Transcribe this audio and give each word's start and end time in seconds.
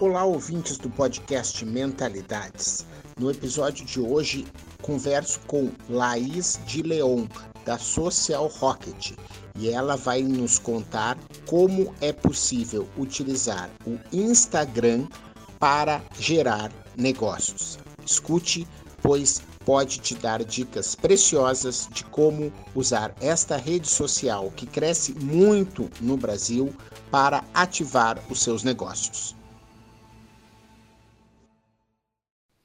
Olá, 0.00 0.24
ouvintes 0.24 0.78
do 0.78 0.88
podcast 0.88 1.66
Mentalidades. 1.66 2.86
No 3.18 3.32
episódio 3.32 3.84
de 3.84 3.98
hoje, 4.00 4.46
converso 4.80 5.40
com 5.48 5.72
Laís 5.88 6.60
de 6.64 6.82
Leon, 6.82 7.26
da 7.64 7.76
Social 7.78 8.46
Rocket, 8.46 9.14
e 9.56 9.70
ela 9.70 9.96
vai 9.96 10.22
nos 10.22 10.56
contar 10.56 11.18
como 11.46 11.92
é 12.00 12.12
possível 12.12 12.88
utilizar 12.96 13.68
o 13.84 13.98
Instagram 14.12 15.08
para 15.58 16.00
gerar 16.16 16.70
negócios. 16.96 17.76
Escute, 18.06 18.68
pois 19.02 19.42
pode 19.64 19.98
te 19.98 20.14
dar 20.14 20.44
dicas 20.44 20.94
preciosas 20.94 21.88
de 21.90 22.04
como 22.04 22.52
usar 22.72 23.12
esta 23.20 23.56
rede 23.56 23.88
social 23.88 24.52
que 24.54 24.64
cresce 24.64 25.12
muito 25.14 25.90
no 26.00 26.16
Brasil 26.16 26.72
para 27.10 27.42
ativar 27.52 28.22
os 28.30 28.40
seus 28.40 28.62
negócios. 28.62 29.36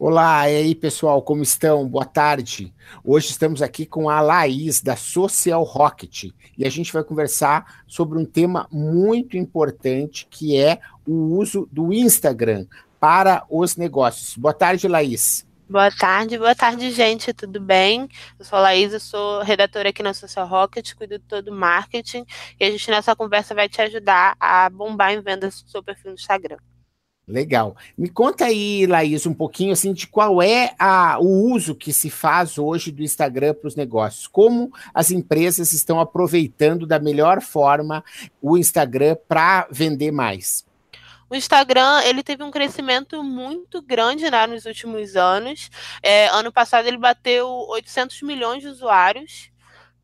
Olá, 0.05 0.49
e 0.49 0.57
aí 0.57 0.75
pessoal, 0.75 1.21
como 1.21 1.41
estão? 1.41 1.88
Boa 1.88 2.03
tarde. 2.03 2.73
Hoje 3.05 3.30
estamos 3.30 3.61
aqui 3.61 3.85
com 3.85 4.09
a 4.09 4.20
Laís 4.20 4.81
da 4.81 4.98
Social 4.98 5.63
Rocket 5.63 6.25
e 6.57 6.67
a 6.67 6.70
gente 6.70 6.91
vai 6.91 7.05
conversar 7.05 7.81
sobre 7.88 8.20
um 8.20 8.25
tema 8.25 8.67
muito 8.70 9.38
importante 9.38 10.27
que 10.30 10.58
é 10.58 10.81
o 11.08 11.38
uso 11.38 11.70
do 11.71 11.94
Instagram 11.94 12.66
para 12.99 13.45
os 13.49 13.77
negócios. 13.77 14.35
Boa 14.35 14.53
tarde, 14.53 14.89
Laís. 14.89 15.47
Boa 15.70 15.89
tarde, 15.89 16.38
boa 16.38 16.53
tarde, 16.53 16.91
gente, 16.91 17.33
tudo 17.33 17.61
bem? 17.61 18.09
Eu 18.38 18.44
sou 18.44 18.59
a 18.59 18.63
Laís, 18.63 18.91
eu 18.91 18.99
sou 18.99 19.41
redatora 19.41 19.88
aqui 19.88 20.03
na 20.03 20.13
Social 20.13 20.45
Rocket, 20.45 20.95
cuido 20.95 21.17
de 21.17 21.23
todo 21.23 21.47
o 21.47 21.55
marketing 21.55 22.25
e 22.59 22.66
a 22.66 22.70
gente 22.70 22.91
nessa 22.91 23.16
conversa 23.16 23.55
vai 23.55 23.70
te 23.70 23.81
ajudar 23.81 24.35
a 24.38 24.70
bombar 24.70 25.13
em 25.13 25.22
vendas 25.22 25.63
do 25.63 25.72
seu 25.72 25.81
perfil 25.81 26.11
no 26.11 26.16
Instagram. 26.16 26.58
Legal. 27.26 27.76
Me 27.98 28.09
conta 28.09 28.45
aí, 28.45 28.86
Laís, 28.86 29.26
um 29.26 29.34
pouquinho 29.34 29.72
assim 29.72 29.94
de 29.94 30.08
qual 30.08 30.42
é 30.42 30.75
a, 30.78 31.17
o 31.20 31.53
uso 31.53 31.73
que 31.73 31.94
se 31.94 32.09
faz 32.09 32.58
hoje 32.58 32.92
do 32.92 33.02
Instagram 33.02 33.53
para 33.53 33.67
os 33.70 33.75
negócios. 33.78 34.28
Como 34.28 34.72
as 34.94 35.09
empresas 35.09 35.72
estão 35.72 36.02
aproveitando 36.02 36.86
da 36.86 37.00
melhor 37.00 37.42
forma 37.42 38.03
o 38.42 38.58
Instagram 38.58 39.16
para 39.28 39.67
vender 39.72 40.12
mais? 40.12 40.66
O 41.30 41.36
Instagram 41.36 42.02
ele 42.03 42.22
teve 42.22 42.44
um 42.44 42.52
crescimento 42.52 43.23
muito 43.23 43.81
grande 43.81 44.30
né, 44.30 44.45
nos 44.45 44.66
últimos 44.66 45.16
anos. 45.16 45.69
É, 46.02 46.28
ano 46.28 46.52
passado 46.52 46.88
ele 46.88 46.97
bateu 46.97 47.47
800 47.47 48.22
milhões 48.22 48.62
de 48.62 48.67
usuários 48.67 49.53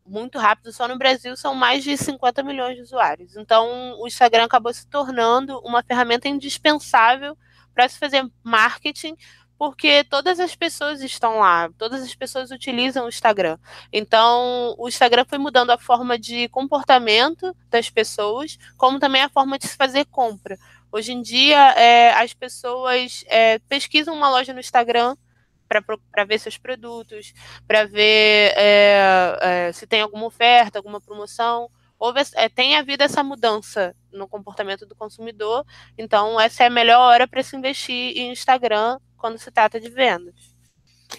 muito 0.10 0.40
rápido, 0.40 0.74
só 0.74 0.88
no 0.88 0.98
Brasil 0.98 1.38
são 1.38 1.54
mais 1.54 1.84
de 1.84 1.96
50 1.96 2.42
milhões 2.44 2.76
de 2.76 2.82
usuários. 2.82 3.36
Então, 3.36 3.96
o 4.00 4.08
Instagram 4.08 4.46
acabou 4.46 4.74
se 4.74 4.88
tornando 4.88 5.60
uma 5.60 5.84
ferramenta 5.84 6.28
indispensável 6.28 7.38
para 7.74 7.88
se 7.88 8.00
fazer 8.00 8.28
marketing, 8.44 9.16
porque 9.58 10.04
todas 10.06 10.40
as 10.40 10.56
pessoas 10.56 11.02
estão 11.02 11.40
lá, 11.40 11.70
todas 11.78 12.02
as 12.02 12.16
pessoas 12.16 12.50
utilizam 12.50 13.06
o 13.06 13.10
Instagram. 13.10 13.58
Então, 13.92 14.74
o 14.78 14.88
Instagram 14.88 15.26
foi 15.26 15.38
mudando 15.38 15.72
a 15.72 15.78
forma 15.78 16.18
de 16.18 16.48
comportamento 16.50 17.56
das 17.70 17.90
pessoas, 17.90 18.58
como 18.78 19.00
também 19.00 19.22
a 19.22 19.30
forma 19.30 19.60
de 19.60 19.68
se 19.68 19.76
fazer 19.76 20.06
compra. 20.06 20.58
Hoje 20.92 21.12
em 21.12 21.22
dia, 21.22 21.72
é, 21.74 22.14
as 22.14 22.34
pessoas 22.34 23.24
é, 23.28 23.60
pesquisam 23.60 24.16
uma 24.16 24.30
loja 24.30 24.54
no 24.54 24.60
Instagram 24.60 25.16
para 25.70 26.26
ver 26.26 26.40
seus 26.40 26.58
produtos, 26.58 27.34
para 27.68 27.86
ver 27.86 28.54
é, 28.58 29.38
é, 29.42 29.72
se 29.72 29.86
tem 29.88 30.02
alguma 30.02 30.26
oferta, 30.26 30.80
alguma 30.80 31.00
promoção. 31.00 31.70
Houve, 31.98 32.22
é, 32.36 32.50
tem 32.50 32.76
havido 32.76 33.04
essa 33.04 33.24
mudança 33.24 33.96
no 34.12 34.28
comportamento 34.28 34.86
do 34.86 34.96
consumidor, 34.96 35.66
então 35.98 36.40
essa 36.40 36.64
é 36.64 36.68
a 36.68 36.70
melhor 36.70 37.00
hora 37.00 37.28
para 37.28 37.44
se 37.44 37.56
investir 37.56 38.18
em 38.18 38.32
Instagram 38.32 38.98
quando 39.18 39.38
se 39.38 39.52
trata 39.52 39.80
de 39.80 39.90
vendas. 39.90 40.49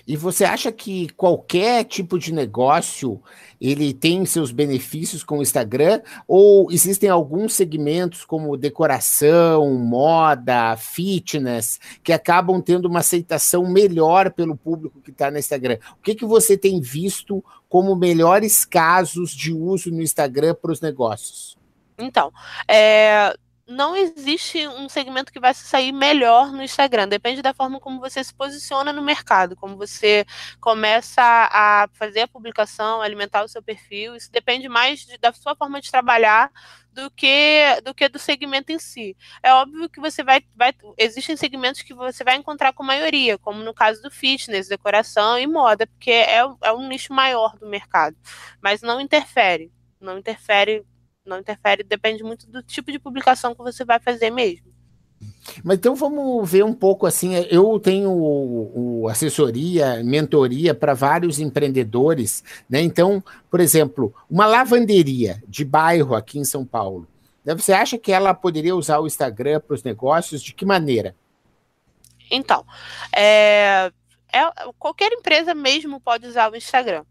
E 0.06 0.16
você 0.16 0.44
acha 0.44 0.70
que 0.70 1.08
qualquer 1.10 1.84
tipo 1.84 2.18
de 2.18 2.32
negócio 2.32 3.20
ele 3.60 3.92
tem 3.92 4.24
seus 4.24 4.50
benefícios 4.50 5.22
com 5.22 5.38
o 5.38 5.42
Instagram? 5.42 6.00
Ou 6.26 6.70
existem 6.70 7.10
alguns 7.10 7.54
segmentos 7.54 8.24
como 8.24 8.56
decoração, 8.56 9.74
moda, 9.74 10.76
fitness, 10.76 11.80
que 12.02 12.12
acabam 12.12 12.60
tendo 12.60 12.86
uma 12.86 13.00
aceitação 13.00 13.68
melhor 13.68 14.32
pelo 14.32 14.56
público 14.56 15.00
que 15.00 15.10
está 15.10 15.30
no 15.30 15.38
Instagram? 15.38 15.78
O 15.98 16.02
que, 16.02 16.14
que 16.14 16.24
você 16.24 16.56
tem 16.56 16.80
visto 16.80 17.44
como 17.68 17.94
melhores 17.94 18.64
casos 18.64 19.30
de 19.30 19.52
uso 19.52 19.90
no 19.90 20.02
Instagram 20.02 20.54
para 20.54 20.72
os 20.72 20.80
negócios? 20.80 21.56
Então, 21.98 22.32
é, 22.66 23.34
não 23.70 23.94
existe 23.96 24.66
um 24.66 24.88
segmento 24.88 25.32
que 25.32 25.38
vai 25.38 25.54
se 25.54 25.62
sair 25.64 25.92
melhor 25.92 26.50
no 26.50 26.62
Instagram. 26.62 27.06
Depende 27.06 27.40
da 27.40 27.54
forma 27.54 27.78
como 27.78 28.00
você 28.00 28.22
se 28.22 28.34
posiciona 28.34 28.92
no 28.92 29.00
mercado, 29.00 29.54
como 29.54 29.76
você 29.76 30.26
começa 30.60 31.22
a 31.22 31.88
fazer 31.92 32.22
a 32.22 32.28
publicação, 32.28 33.00
alimentar 33.00 33.44
o 33.44 33.48
seu 33.48 33.62
perfil. 33.62 34.16
Isso 34.16 34.30
depende 34.32 34.68
mais 34.68 35.06
de, 35.06 35.16
da 35.18 35.32
sua 35.32 35.54
forma 35.54 35.80
de 35.80 35.88
trabalhar 35.88 36.50
do 36.92 37.08
que 37.12 37.80
do 37.84 37.94
que 37.94 38.08
do 38.08 38.18
segmento 38.18 38.72
em 38.72 38.78
si. 38.80 39.16
É 39.40 39.52
óbvio 39.52 39.88
que 39.88 40.00
você 40.00 40.24
vai, 40.24 40.42
vai 40.56 40.74
existem 40.98 41.36
segmentos 41.36 41.82
que 41.82 41.94
você 41.94 42.24
vai 42.24 42.34
encontrar 42.36 42.72
com 42.72 42.82
maioria, 42.82 43.38
como 43.38 43.62
no 43.62 43.72
caso 43.72 44.02
do 44.02 44.10
fitness, 44.10 44.66
decoração 44.66 45.38
e 45.38 45.46
moda, 45.46 45.86
porque 45.86 46.10
é, 46.10 46.38
é 46.62 46.72
um 46.72 46.88
nicho 46.88 47.12
maior 47.12 47.56
do 47.56 47.68
mercado, 47.68 48.16
mas 48.60 48.82
não 48.82 49.00
interfere, 49.00 49.72
não 50.00 50.18
interfere 50.18 50.84
não 51.30 51.38
interfere, 51.38 51.82
depende 51.82 52.22
muito 52.22 52.46
do 52.46 52.62
tipo 52.62 52.92
de 52.92 52.98
publicação 52.98 53.54
que 53.54 53.62
você 53.62 53.84
vai 53.84 53.98
fazer 53.98 54.30
mesmo. 54.30 54.70
Mas 55.62 55.78
então 55.78 55.94
vamos 55.94 56.50
ver 56.50 56.64
um 56.64 56.72
pouco 56.72 57.06
assim. 57.06 57.34
Eu 57.50 57.78
tenho 57.78 58.10
o, 58.10 59.02
o 59.02 59.08
assessoria, 59.08 60.02
mentoria 60.02 60.74
para 60.74 60.94
vários 60.94 61.38
empreendedores, 61.38 62.42
né? 62.68 62.80
Então, 62.80 63.22
por 63.50 63.60
exemplo, 63.60 64.14
uma 64.30 64.46
lavanderia 64.46 65.42
de 65.46 65.64
bairro 65.64 66.14
aqui 66.14 66.38
em 66.38 66.44
São 66.44 66.64
Paulo. 66.64 67.06
Né? 67.44 67.54
Você 67.54 67.72
acha 67.72 67.98
que 67.98 68.12
ela 68.12 68.32
poderia 68.32 68.74
usar 68.74 68.98
o 69.00 69.06
Instagram 69.06 69.60
para 69.60 69.74
os 69.74 69.82
negócios? 69.82 70.42
De 70.42 70.54
que 70.54 70.64
maneira? 70.64 71.14
Então, 72.30 72.64
é, 73.14 73.90
é, 74.32 74.72
qualquer 74.78 75.12
empresa 75.12 75.54
mesmo 75.54 76.00
pode 76.00 76.26
usar 76.26 76.50
o 76.50 76.56
Instagram. 76.56 77.04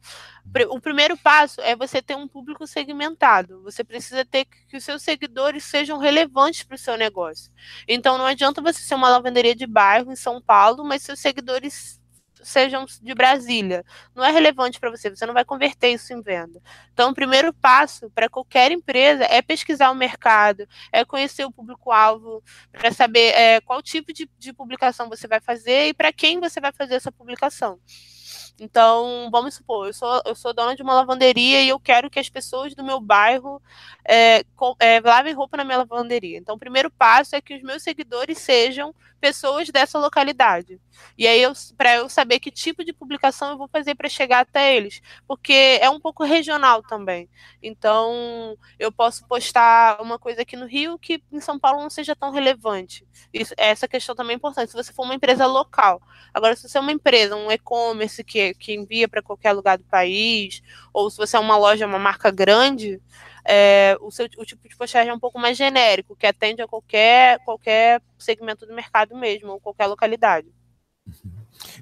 O 0.70 0.82
primeiro 0.82 1.16
passo 1.16 1.62
é 1.62 1.76
você 1.76 2.02
ter 2.02 2.16
um 2.16 2.28
público 2.28 2.66
segmentado. 2.66 3.62
Você 3.64 3.84
precisa 3.84 4.26
ter 4.26 4.46
que 4.46 4.78
os 4.78 4.84
seus 4.84 5.04
seguidores 5.04 5.64
sejam 5.64 6.00
relevantes 6.00 6.64
para 6.64 6.76
o 6.76 6.78
seu 6.78 6.98
negócio. 6.98 7.52
Então 7.88 8.18
não 8.18 8.26
adianta 8.26 8.62
você 8.62 8.80
ser 8.80 8.96
uma 8.96 9.10
lavanderia 9.10 9.56
de 9.56 9.68
bairro 9.68 10.12
em 10.12 10.16
São 10.16 10.42
Paulo, 10.42 10.84
mas 10.84 11.04
seus 11.04 11.20
seguidores 11.20 11.99
sejam 12.42 12.86
de 13.02 13.14
Brasília. 13.14 13.84
Não 14.16 14.24
é 14.24 14.32
relevante 14.32 14.80
para 14.80 14.90
você, 14.90 15.10
você 15.10 15.26
não 15.26 15.34
vai 15.34 15.46
converter 15.46 15.90
isso 15.90 16.14
em 16.14 16.22
venda. 16.22 16.62
Então, 16.94 17.12
o 17.12 17.14
primeiro 17.14 17.54
passo 17.54 18.10
para 18.12 18.30
qualquer 18.30 18.72
empresa 18.72 19.26
é 19.26 19.42
pesquisar 19.42 19.92
o 19.92 19.96
mercado, 19.96 20.68
é 20.92 21.04
conhecer 21.06 21.46
o 21.46 21.52
público-alvo, 21.52 22.44
para 22.72 22.92
saber 22.92 23.34
é, 23.36 23.62
qual 23.62 23.82
tipo 23.82 24.14
de, 24.14 24.30
de 24.38 24.54
publicação 24.54 25.10
você 25.10 25.28
vai 25.28 25.40
fazer 25.40 25.88
e 25.88 25.94
para 25.94 26.12
quem 26.12 26.40
você 26.40 26.60
vai 26.60 26.72
fazer 26.72 26.96
essa 26.96 27.12
publicação. 27.12 27.80
Então, 28.60 29.30
vamos 29.32 29.56
supor, 29.56 29.88
eu 29.88 29.94
sou, 29.94 30.22
eu 30.26 30.36
sou 30.36 30.54
dona 30.54 30.76
de 30.76 30.84
uma 30.84 30.94
lavanderia 30.94 31.62
e 31.62 31.70
eu 31.70 31.80
quero 31.80 32.10
que 32.10 32.20
as 32.20 32.30
pessoas 32.30 32.76
do 32.76 32.84
meu 32.84 33.00
bairro 33.00 33.62
é, 34.06 34.44
com, 34.56 34.76
é, 34.80 35.00
lavem 35.00 35.34
roupa 35.34 35.58
na 35.58 35.64
minha 35.64 35.78
lavanderia. 35.78 36.38
Então, 36.38 36.56
o 36.56 36.60
primeiro 36.60 36.92
passo 36.92 37.36
é 37.36 37.42
que 37.42 37.56
os 37.56 37.62
meus 37.62 37.84
seguidores 37.84 38.38
sejam 38.40 38.94
pessoas 39.20 39.70
dessa 39.70 40.00
localidade. 40.00 40.80
E 41.18 41.28
aí, 41.28 41.42
para 41.78 41.96
eu 41.96 42.10
saber 42.10 42.40
que 42.40 42.52
tipo 42.52 42.84
de 42.84 42.94
publicação 42.94 43.52
eu 43.52 43.58
vou 43.58 43.68
fazer 43.68 43.96
para 43.96 44.10
chegar 44.10 44.40
até 44.40 44.76
eles, 44.76 45.02
porque 45.28 45.78
é 45.82 45.90
um 45.90 46.00
pouco 46.00 46.24
regional 46.24 46.82
também. 46.82 47.30
Então, 47.62 48.58
eu 48.78 48.92
posso 48.92 49.26
postar 49.28 50.02
uma 50.02 50.18
coisa 50.18 50.42
aqui 50.42 50.56
no 50.56 50.66
Rio 50.66 50.98
que 50.98 51.22
em 51.32 51.40
São 51.42 51.60
Paulo 51.60 51.82
não 51.82 51.90
seja 51.90 52.16
tão 52.16 52.32
relevante. 52.32 53.06
Isso, 53.34 53.54
essa 53.58 53.88
questão 53.88 54.16
também 54.16 54.34
é 54.34 54.38
importante. 54.38 54.72
Se 54.72 54.78
você 54.78 54.94
for 54.94 55.04
uma 55.04 55.16
empresa 55.16 55.46
local, 55.46 56.02
agora 56.34 56.56
se 56.56 56.68
você 56.68 56.78
é 56.78 56.82
uma 56.82 56.92
empresa, 56.92 57.36
um 57.36 57.52
e-commerce 57.52 58.24
que, 58.24 58.49
que 58.54 58.74
envia 58.74 59.08
para 59.08 59.22
qualquer 59.22 59.52
lugar 59.54 59.78
do 59.78 59.84
país, 59.84 60.62
ou 60.94 61.10
se 61.10 61.18
você 61.18 61.38
é 61.38 61.40
uma 61.40 61.58
loja, 61.58 61.86
uma 61.86 62.00
marca 62.00 62.32
grande, 62.32 63.02
é, 63.46 63.98
o, 64.02 64.12
seu, 64.12 64.28
o 64.38 64.46
tipo 64.46 64.68
de 64.68 64.76
postagem 64.76 65.10
é 65.10 65.14
um 65.14 65.20
pouco 65.20 65.40
mais 65.40 65.58
genérico, 65.58 66.16
que 66.16 66.28
atende 66.28 66.62
a 66.62 66.68
qualquer, 66.68 67.40
qualquer 67.40 68.02
segmento 68.18 68.66
do 68.66 68.74
mercado 68.74 69.16
mesmo, 69.16 69.52
ou 69.54 69.60
qualquer 69.60 69.88
localidade. 69.88 70.48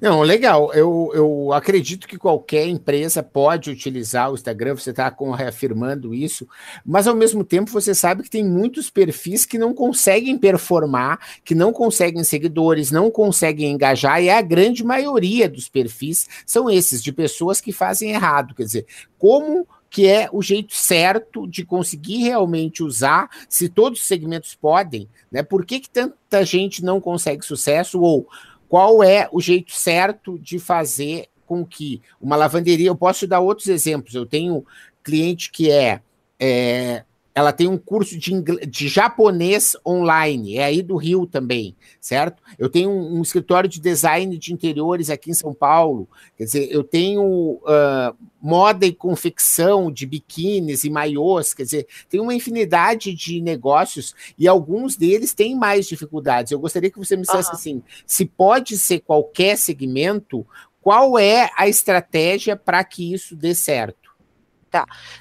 Não, 0.01 0.21
legal. 0.21 0.73
Eu, 0.73 1.11
eu 1.13 1.53
acredito 1.53 2.07
que 2.07 2.17
qualquer 2.17 2.67
empresa 2.67 3.23
pode 3.23 3.71
utilizar 3.71 4.31
o 4.31 4.35
Instagram, 4.35 4.75
você 4.75 4.91
está 4.91 5.13
reafirmando 5.35 6.13
isso, 6.13 6.47
mas 6.85 7.07
ao 7.07 7.15
mesmo 7.15 7.43
tempo 7.43 7.71
você 7.71 7.95
sabe 7.95 8.23
que 8.23 8.29
tem 8.29 8.43
muitos 8.43 8.89
perfis 8.89 9.45
que 9.45 9.57
não 9.57 9.73
conseguem 9.73 10.37
performar, 10.37 11.19
que 11.43 11.55
não 11.55 11.73
conseguem 11.73 12.23
seguidores, 12.23 12.91
não 12.91 13.09
conseguem 13.09 13.71
engajar, 13.71 14.21
e 14.21 14.29
a 14.29 14.41
grande 14.41 14.83
maioria 14.83 15.49
dos 15.49 15.67
perfis 15.67 16.27
são 16.45 16.69
esses, 16.69 17.03
de 17.03 17.11
pessoas 17.11 17.59
que 17.59 17.71
fazem 17.71 18.11
errado. 18.11 18.53
Quer 18.53 18.63
dizer, 18.63 18.85
como 19.17 19.67
que 19.89 20.07
é 20.07 20.29
o 20.31 20.41
jeito 20.41 20.75
certo 20.75 21.47
de 21.47 21.65
conseguir 21.65 22.23
realmente 22.23 22.83
usar, 22.83 23.29
se 23.47 23.69
todos 23.69 24.01
os 24.01 24.05
segmentos 24.05 24.53
podem, 24.53 25.07
né? 25.31 25.41
Por 25.41 25.65
que, 25.65 25.79
que 25.79 25.89
tanta 25.89 26.45
gente 26.45 26.83
não 26.83 26.99
consegue 26.99 27.45
sucesso? 27.45 28.01
Ou 28.01 28.27
qual 28.69 29.03
é 29.03 29.29
o 29.31 29.41
jeito 29.41 29.71
certo 29.71 30.37
de 30.39 30.59
fazer 30.59 31.27
com 31.45 31.65
que 31.65 32.01
uma 32.21 32.35
lavanderia, 32.35 32.87
eu 32.87 32.95
posso 32.95 33.25
dar 33.25 33.39
outros 33.39 33.67
exemplos, 33.67 34.13
eu 34.13 34.25
tenho 34.25 34.65
cliente 35.03 35.49
que 35.49 35.71
é, 35.71 36.01
é 36.39 37.03
ela 37.37 37.53
tem 37.53 37.67
um 37.67 37.77
curso 37.77 38.17
de, 38.17 38.41
de, 38.65 38.87
japonês 38.87 39.77
online, 39.85 40.57
é 40.57 40.63
aí 40.63 40.81
do 40.81 40.95
Rio 40.95 41.27
também, 41.27 41.75
certo? 42.01 42.41
Eu 42.57 42.67
tenho 42.67 42.89
um, 42.89 43.19
um, 43.19 43.21
escritório 43.21 43.69
de 43.69 43.79
design 43.79 44.35
de 44.39 44.51
interiores 44.51 45.11
aqui 45.11 45.29
em 45.29 45.35
São 45.35 45.53
Paulo, 45.53 46.09
quer 46.35 46.45
dizer, 46.45 46.67
eu 46.71 46.83
tenho 46.83 47.61
uh, 47.61 48.17
moda 48.41 48.87
e 48.87 48.91
confecção 48.91 49.91
de 49.91 50.07
biquínis 50.07 50.83
e 50.83 50.89
maiôs, 50.89 51.53
quer 51.53 51.61
dizer, 51.61 51.87
tem 52.09 52.19
uma 52.19 52.33
infinidade 52.33 53.13
de 53.13 53.39
negócios 53.39 54.15
e 54.35 54.47
alguns 54.47 54.95
deles 54.95 55.31
têm 55.31 55.55
mais 55.55 55.85
dificuldades. 55.85 56.51
Eu 56.51 56.59
gostaria 56.59 56.89
que 56.89 56.97
você 56.97 57.15
me 57.15 57.21
dissesse 57.21 57.49
uhum. 57.49 57.55
assim, 57.55 57.83
se 58.03 58.25
pode 58.25 58.79
ser 58.79 59.01
qualquer 59.01 59.59
segmento, 59.59 60.43
qual 60.81 61.19
é 61.19 61.51
a 61.55 61.67
estratégia 61.67 62.55
para 62.55 62.83
que 62.83 63.13
isso 63.13 63.35
dê 63.35 63.53
certo? 63.53 64.06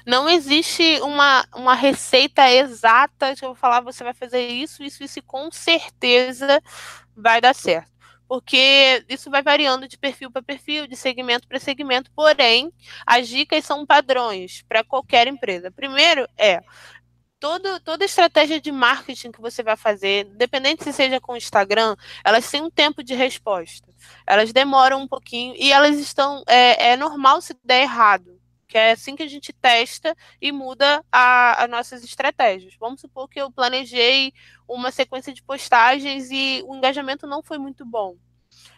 Não 0.05 0.29
existe 0.29 0.99
uma, 1.01 1.45
uma 1.55 1.73
receita 1.73 2.49
exata 2.49 3.35
que 3.35 3.43
eu 3.43 3.49
vou 3.49 3.55
falar, 3.55 3.81
você 3.81 4.03
vai 4.03 4.13
fazer 4.13 4.47
isso, 4.47 4.83
isso, 4.83 5.03
isso, 5.03 5.19
e 5.19 5.21
com 5.21 5.51
certeza 5.51 6.61
vai 7.15 7.39
dar 7.41 7.55
certo. 7.55 7.91
Porque 8.27 9.05
isso 9.07 9.29
vai 9.31 9.41
variando 9.41 9.87
de 9.87 9.97
perfil 9.97 10.29
para 10.29 10.41
perfil, 10.41 10.85
de 10.85 10.97
segmento 10.97 11.47
para 11.47 11.59
segmento, 11.59 12.11
porém, 12.13 12.73
as 13.05 13.27
dicas 13.27 13.63
são 13.63 13.85
padrões 13.85 14.63
para 14.67 14.83
qualquer 14.83 15.27
empresa. 15.27 15.71
Primeiro 15.71 16.27
é 16.37 16.61
todo, 17.39 17.79
toda 17.81 18.05
estratégia 18.05 18.59
de 18.59 18.71
marketing 18.71 19.31
que 19.31 19.41
você 19.41 19.63
vai 19.63 19.77
fazer, 19.77 20.27
independente 20.27 20.83
se 20.83 20.93
seja 20.93 21.19
com 21.19 21.33
o 21.33 21.37
Instagram, 21.37 21.95
elas 22.23 22.49
têm 22.49 22.61
um 22.61 22.69
tempo 22.69 23.03
de 23.03 23.13
resposta. 23.15 23.87
Elas 24.25 24.51
demoram 24.51 25.01
um 25.01 25.07
pouquinho 25.07 25.55
e 25.57 25.71
elas 25.71 25.97
estão. 25.97 26.43
É, 26.47 26.91
é 26.91 26.97
normal 26.97 27.41
se 27.41 27.55
der 27.63 27.83
errado 27.83 28.36
que 28.67 28.77
é 28.77 28.91
assim 28.91 29.15
que 29.15 29.23
a 29.23 29.27
gente 29.27 29.53
testa 29.53 30.15
e 30.41 30.51
muda 30.51 31.03
as 31.11 31.69
nossas 31.69 32.03
estratégias. 32.03 32.75
Vamos 32.79 33.01
supor 33.01 33.29
que 33.29 33.39
eu 33.41 33.51
planejei 33.51 34.33
uma 34.67 34.91
sequência 34.91 35.33
de 35.33 35.41
postagens 35.41 36.29
e 36.31 36.61
o 36.65 36.75
engajamento 36.75 37.25
não 37.25 37.41
foi 37.41 37.57
muito 37.57 37.85
bom. 37.85 38.17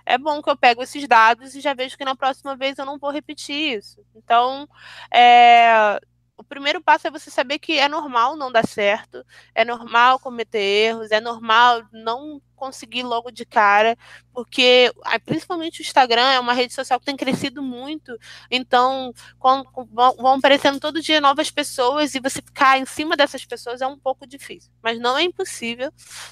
É 0.05 0.17
bom 0.17 0.41
que 0.41 0.49
eu 0.49 0.57
pego 0.57 0.83
esses 0.83 1.07
dados 1.07 1.55
e 1.55 1.61
já 1.61 1.73
vejo 1.73 1.97
que 1.97 2.05
na 2.05 2.15
próxima 2.15 2.55
vez 2.55 2.77
eu 2.77 2.85
não 2.85 2.97
vou 2.99 3.11
repetir 3.11 3.77
isso. 3.77 4.03
Então, 4.15 4.67
é, 5.11 5.99
o 6.39 6.43
primeiro 6.43 6.81
passo 6.81 7.05
é 7.05 7.11
você 7.11 7.29
saber 7.29 7.59
que 7.59 7.77
é 7.77 7.89
normal 7.89 8.37
não 8.37 8.49
dar 8.49 8.65
certo, 8.65 9.25
é 9.53 9.65
normal 9.65 10.19
cometer 10.19 10.57
erros, 10.57 11.11
é 11.11 11.19
normal 11.19 11.83
não 11.91 12.41
conseguir 12.55 13.03
logo 13.03 13.29
de 13.29 13.45
cara, 13.45 13.97
porque 14.33 14.89
principalmente 15.25 15.81
o 15.81 15.83
Instagram 15.83 16.29
é 16.31 16.39
uma 16.39 16.53
rede 16.53 16.73
social 16.73 16.97
que 16.97 17.05
tem 17.05 17.17
crescido 17.17 17.61
muito, 17.61 18.17
então 18.49 19.13
quando, 19.37 19.67
vão 19.91 20.35
aparecendo 20.35 20.79
todo 20.79 21.01
dia 21.01 21.19
novas 21.19 21.51
pessoas 21.51 22.15
e 22.15 22.21
você 22.21 22.41
ficar 22.41 22.79
em 22.79 22.85
cima 22.85 23.17
dessas 23.17 23.43
pessoas 23.43 23.81
é 23.81 23.87
um 23.87 23.99
pouco 23.99 24.25
difícil, 24.25 24.71
mas 24.81 24.97
não 24.97 25.17
é 25.17 25.23
impossível. 25.23 25.91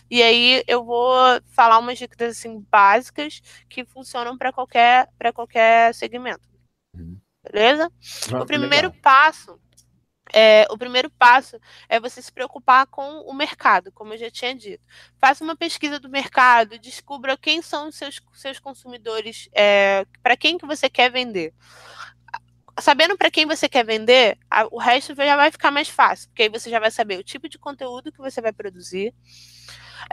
E 0.10 0.24
aí 0.24 0.64
eu 0.68 0.86
vou 0.86 1.14
falar 1.48 1.80
umas 1.80 1.98
dicas 1.98 2.38
assim 2.38 2.66
básicas 2.72 3.42
que 3.68 3.84
funcionam 3.84 4.38
para 4.38 4.54
qualquer 4.54 5.10
para 5.18 5.34
qualquer 5.34 5.94
segmento. 5.94 6.48
Uhum. 6.96 7.20
Beleza? 7.52 7.92
o 8.42 8.46
primeiro 8.46 8.88
legal. 8.88 9.02
passo 9.02 9.60
é, 10.34 10.66
o 10.70 10.78
primeiro 10.78 11.10
passo 11.10 11.60
é 11.88 12.00
você 12.00 12.22
se 12.22 12.32
preocupar 12.32 12.86
com 12.88 13.22
o 13.22 13.34
mercado, 13.34 13.92
como 13.92 14.14
eu 14.14 14.18
já 14.18 14.30
tinha 14.30 14.54
dito. 14.54 14.84
Faça 15.20 15.44
uma 15.44 15.56
pesquisa 15.56 16.00
do 16.00 16.10
mercado, 16.10 16.80
descubra 16.80 17.38
quem 17.38 17.62
são 17.62 17.90
os 17.90 17.96
seus, 17.96 18.22
seus 18.34 18.60
consumidores, 18.60 19.50
é, 19.54 20.06
para 20.22 20.38
quem 20.38 20.58
que 20.58 20.66
você 20.66 20.90
quer 20.90 21.12
vender. 21.12 21.54
Sabendo 22.80 23.18
para 23.18 23.32
quem 23.32 23.46
você 23.46 23.68
quer 23.68 23.84
vender, 23.84 24.38
a, 24.52 24.68
o 24.72 24.78
resto 24.78 25.16
já 25.16 25.36
vai 25.36 25.50
ficar 25.52 25.72
mais 25.72 25.90
fácil, 25.90 26.30
porque 26.30 26.44
aí 26.44 26.50
você 26.50 26.70
já 26.70 26.80
vai 26.80 26.92
saber 26.92 27.18
o 27.18 27.24
tipo 27.24 27.50
de 27.50 27.58
conteúdo 27.58 28.12
que 28.12 28.20
você 28.20 28.40
vai 28.40 28.54
produzir, 28.54 29.14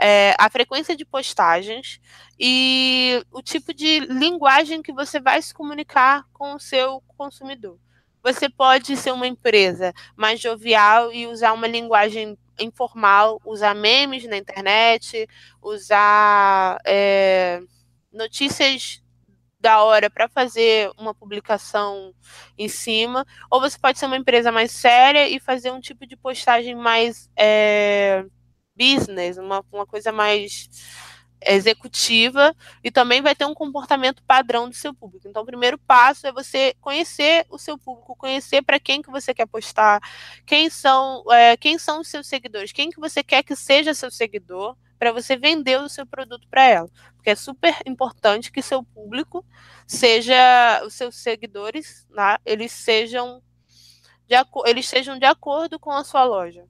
é, 0.01 0.33
a 0.39 0.49
frequência 0.49 0.95
de 0.95 1.05
postagens 1.05 1.99
e 2.39 3.23
o 3.31 3.41
tipo 3.41 3.73
de 3.73 3.99
linguagem 3.99 4.81
que 4.81 4.91
você 4.91 5.19
vai 5.19 5.41
se 5.41 5.53
comunicar 5.53 6.25
com 6.33 6.55
o 6.55 6.59
seu 6.59 7.01
consumidor. 7.15 7.77
Você 8.25 8.49
pode 8.49 8.97
ser 8.97 9.11
uma 9.11 9.27
empresa 9.27 9.93
mais 10.17 10.41
jovial 10.41 11.13
e 11.13 11.27
usar 11.27 11.53
uma 11.53 11.67
linguagem 11.67 12.35
informal, 12.59 13.39
usar 13.45 13.75
memes 13.75 14.25
na 14.27 14.35
internet, 14.35 15.27
usar 15.61 16.79
é, 16.83 17.61
notícias 18.11 18.99
da 19.59 19.83
hora 19.83 20.09
para 20.09 20.27
fazer 20.27 20.89
uma 20.97 21.13
publicação 21.13 22.15
em 22.57 22.67
cima, 22.67 23.23
ou 23.51 23.61
você 23.61 23.77
pode 23.77 23.99
ser 23.99 24.07
uma 24.07 24.17
empresa 24.17 24.51
mais 24.51 24.71
séria 24.71 25.29
e 25.29 25.39
fazer 25.39 25.69
um 25.69 25.79
tipo 25.79 26.07
de 26.07 26.17
postagem 26.17 26.73
mais 26.73 27.29
é, 27.37 28.25
business, 28.75 29.37
uma, 29.37 29.63
uma 29.71 29.85
coisa 29.85 30.11
mais 30.11 30.67
executiva 31.45 32.55
e 32.83 32.91
também 32.91 33.21
vai 33.21 33.35
ter 33.35 33.45
um 33.45 33.53
comportamento 33.53 34.23
padrão 34.23 34.69
do 34.69 34.75
seu 34.75 34.93
público. 34.93 35.27
Então, 35.27 35.43
o 35.43 35.45
primeiro 35.45 35.77
passo 35.77 36.27
é 36.27 36.31
você 36.31 36.75
conhecer 36.81 37.45
o 37.49 37.57
seu 37.57 37.77
público, 37.77 38.15
conhecer 38.15 38.61
para 38.61 38.79
quem 38.79 39.01
que 39.01 39.11
você 39.11 39.33
quer 39.33 39.45
postar, 39.45 40.01
quem 40.45 40.69
são, 40.69 41.23
é, 41.31 41.55
quem 41.57 41.77
são 41.77 42.01
os 42.01 42.07
seus 42.07 42.27
seguidores, 42.27 42.71
quem 42.71 42.89
que 42.89 42.99
você 42.99 43.23
quer 43.23 43.43
que 43.43 43.55
seja 43.55 43.93
seu 43.93 44.11
seguidor, 44.11 44.75
para 44.97 45.11
você 45.11 45.35
vender 45.35 45.79
o 45.79 45.89
seu 45.89 46.05
produto 46.05 46.47
para 46.49 46.63
ela. 46.63 46.89
Porque 47.15 47.29
é 47.29 47.35
super 47.35 47.75
importante 47.85 48.51
que 48.51 48.61
seu 48.61 48.83
público 48.83 49.45
seja, 49.85 50.81
os 50.85 50.93
seus 50.93 51.15
seguidores, 51.15 52.07
né, 52.09 52.37
eles 52.45 52.71
sejam 52.71 53.41
de, 54.27 54.35
eles 54.65 54.87
sejam 54.87 55.19
de 55.19 55.25
acordo 55.25 55.79
com 55.79 55.91
a 55.91 56.03
sua 56.03 56.23
loja. 56.23 56.65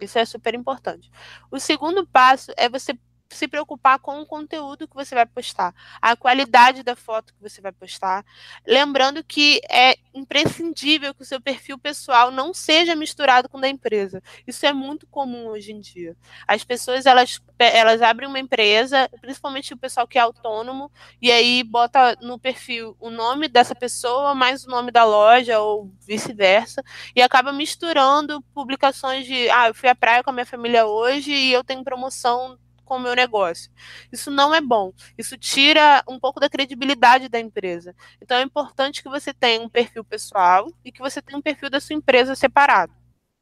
Isso 0.00 0.18
é 0.18 0.24
super 0.24 0.54
importante. 0.54 1.10
O 1.50 1.58
segundo 1.58 2.06
passo 2.06 2.52
é 2.56 2.68
você 2.68 2.96
se 3.34 3.46
preocupar 3.46 3.98
com 3.98 4.20
o 4.20 4.26
conteúdo 4.26 4.88
que 4.88 4.94
você 4.94 5.14
vai 5.14 5.26
postar, 5.26 5.74
a 6.00 6.16
qualidade 6.16 6.82
da 6.82 6.96
foto 6.96 7.34
que 7.34 7.42
você 7.42 7.60
vai 7.60 7.72
postar. 7.72 8.24
Lembrando 8.66 9.22
que 9.22 9.60
é 9.70 9.96
imprescindível 10.14 11.14
que 11.14 11.22
o 11.22 11.26
seu 11.26 11.40
perfil 11.40 11.78
pessoal 11.78 12.30
não 12.30 12.54
seja 12.54 12.96
misturado 12.96 13.48
com 13.48 13.58
o 13.58 13.60
da 13.60 13.68
empresa. 13.68 14.22
Isso 14.46 14.64
é 14.64 14.72
muito 14.72 15.06
comum 15.06 15.48
hoje 15.48 15.72
em 15.72 15.80
dia. 15.80 16.16
As 16.46 16.64
pessoas 16.64 17.06
elas, 17.06 17.40
elas 17.58 18.00
abrem 18.00 18.28
uma 18.28 18.38
empresa, 18.38 19.08
principalmente 19.20 19.74
o 19.74 19.76
pessoal 19.76 20.08
que 20.08 20.18
é 20.18 20.22
autônomo, 20.22 20.90
e 21.20 21.30
aí 21.30 21.62
bota 21.62 22.16
no 22.22 22.38
perfil 22.38 22.96
o 22.98 23.10
nome 23.10 23.48
dessa 23.48 23.74
pessoa 23.74 24.34
mais 24.34 24.64
o 24.64 24.70
nome 24.70 24.90
da 24.90 25.04
loja 25.04 25.60
ou 25.60 25.92
vice-versa, 26.00 26.82
e 27.14 27.20
acaba 27.20 27.52
misturando 27.52 28.42
publicações 28.54 29.26
de 29.26 29.50
ah, 29.50 29.68
eu 29.68 29.74
fui 29.74 29.88
à 29.88 29.94
praia 29.94 30.22
com 30.22 30.30
a 30.30 30.32
minha 30.32 30.46
família 30.46 30.86
hoje 30.86 31.32
e 31.32 31.52
eu 31.52 31.62
tenho 31.62 31.84
promoção 31.84 32.58
com 32.88 32.96
o 32.96 33.00
meu 33.00 33.14
negócio. 33.14 33.70
Isso 34.10 34.30
não 34.30 34.54
é 34.54 34.60
bom. 34.60 34.92
Isso 35.16 35.36
tira 35.36 36.02
um 36.08 36.18
pouco 36.18 36.40
da 36.40 36.48
credibilidade 36.48 37.28
da 37.28 37.38
empresa. 37.38 37.94
Então 38.20 38.38
é 38.38 38.42
importante 38.42 39.02
que 39.02 39.08
você 39.08 39.34
tenha 39.34 39.60
um 39.62 39.68
perfil 39.68 40.02
pessoal 40.02 40.66
e 40.82 40.90
que 40.90 41.00
você 41.00 41.20
tenha 41.20 41.38
um 41.38 41.42
perfil 41.42 41.68
da 41.68 41.80
sua 41.80 41.94
empresa 41.94 42.34
separado. 42.34 42.92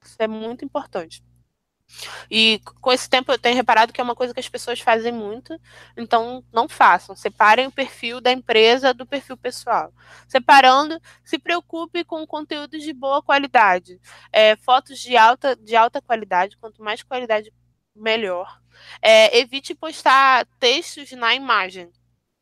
Isso 0.05 0.17
é 0.19 0.26
muito 0.26 0.65
importante. 0.65 1.23
E 2.31 2.61
com 2.81 2.93
esse 2.93 3.09
tempo 3.09 3.31
eu 3.31 3.38
tenho 3.38 3.55
reparado 3.55 3.93
que 3.93 4.00
é 4.00 4.05
uma 4.05 4.15
coisa 4.15 4.35
que 4.35 4.41
as 4.41 4.49
pessoas 4.49 4.81
fazem 4.81 5.12
muito, 5.12 5.59
então 5.97 6.45
não 6.53 6.69
façam. 6.69 7.15
Separem 7.15 7.69
o 7.69 7.73
perfil 7.73 8.21
da 8.21 8.33
empresa 8.33 8.93
do 8.93 9.07
perfil 9.07 9.37
pessoal. 9.37 9.93
Separando, 10.26 11.00
se 11.25 11.38
preocupe 11.38 12.05
com 12.05 12.26
conteúdos 12.26 12.83
de 12.83 12.93
boa 12.93 13.23
qualidade. 13.23 14.00
É, 14.33 14.57
fotos 14.57 14.99
de 14.99 15.17
alta, 15.17 15.55
de 15.57 15.76
alta 15.76 16.03
qualidade, 16.03 16.57
quanto 16.59 16.83
mais 16.83 17.03
qualidade, 17.03 17.53
melhor. 17.97 18.61
É, 19.00 19.38
evite 19.38 19.75
postar 19.75 20.47
textos 20.59 21.11
na 21.12 21.35
imagem, 21.35 21.91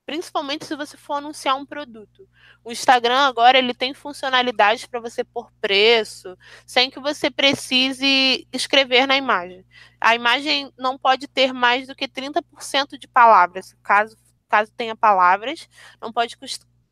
principalmente 0.04 0.64
se 0.64 0.76
você 0.76 0.96
for 0.96 1.14
anunciar 1.14 1.56
um 1.56 1.66
produto. 1.66 2.28
O 2.64 2.72
Instagram 2.72 3.18
agora 3.18 3.58
ele 3.58 3.74
tem 3.74 3.92
funcionalidades 3.92 4.86
para 4.86 5.00
você 5.00 5.22
pôr 5.22 5.50
preço, 5.60 6.36
sem 6.66 6.90
que 6.90 6.98
você 6.98 7.30
precise 7.30 8.46
escrever 8.52 9.06
na 9.06 9.16
imagem. 9.16 9.64
A 10.00 10.14
imagem 10.14 10.72
não 10.78 10.98
pode 10.98 11.28
ter 11.28 11.52
mais 11.52 11.86
do 11.86 11.94
que 11.94 12.08
30% 12.08 12.98
de 12.98 13.06
palavras, 13.06 13.76
caso 13.82 14.16
caso 14.48 14.70
tenha 14.76 14.94
palavras, 14.94 15.68
não 16.00 16.12
pode 16.12 16.36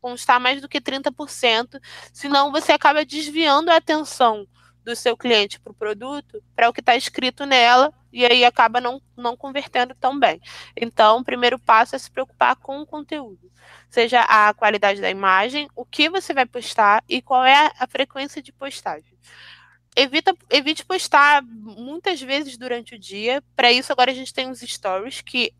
constar 0.01 0.37
mais 0.37 0.59
do 0.59 0.67
que 0.67 0.81
30%, 0.81 1.79
senão 2.11 2.51
você 2.51 2.73
acaba 2.73 3.05
desviando 3.05 3.69
a 3.69 3.77
atenção 3.77 4.45
do 4.83 4.93
seu 4.97 5.15
cliente 5.15 5.61
para 5.61 5.71
o 5.71 5.75
produto, 5.75 6.43
para 6.53 6.67
o 6.67 6.73
que 6.73 6.81
está 6.81 6.95
escrito 6.97 7.45
nela 7.45 7.93
e 8.13 8.25
aí 8.25 8.45
acaba 8.45 8.79
não, 8.79 9.01
não 9.17 9.35
convertendo 9.35 9.95
tão 9.95 10.17
bem. 10.17 10.39
Então, 10.77 11.17
o 11.17 11.23
primeiro 11.23 11.59
passo 11.59 11.95
é 11.95 11.99
se 11.99 12.09
preocupar 12.09 12.55
com 12.55 12.79
o 12.79 12.85
conteúdo, 12.85 13.51
seja 13.89 14.21
a 14.21 14.53
qualidade 14.53 15.01
da 15.01 15.09
imagem, 15.09 15.67
o 15.75 15.83
que 15.83 16.09
você 16.09 16.33
vai 16.33 16.45
postar 16.45 17.03
e 17.09 17.21
qual 17.21 17.43
é 17.43 17.71
a 17.79 17.87
frequência 17.87 18.41
de 18.41 18.53
postagem. 18.53 19.17
Evita, 19.95 20.35
evite 20.49 20.85
postar 20.85 21.43
muitas 21.43 22.21
vezes 22.21 22.57
durante 22.57 22.95
o 22.95 22.99
dia. 22.99 23.43
Para 23.55 23.71
isso, 23.71 23.91
agora 23.91 24.11
a 24.11 24.13
gente 24.13 24.33
tem 24.33 24.49
os 24.49 24.59
stories, 24.59 25.21
que 25.21 25.53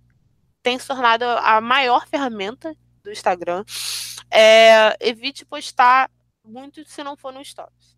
tem 0.64 0.80
se 0.80 0.88
tornado 0.88 1.26
a 1.26 1.60
maior 1.60 2.08
ferramenta 2.08 2.76
do 3.04 3.12
Instagram. 3.12 3.64
É, 4.32 4.96
evite 5.00 5.46
postar 5.46 6.10
muito 6.44 6.84
se 6.86 7.04
não 7.04 7.16
for 7.16 7.32
no 7.32 7.44
Stories. 7.44 7.98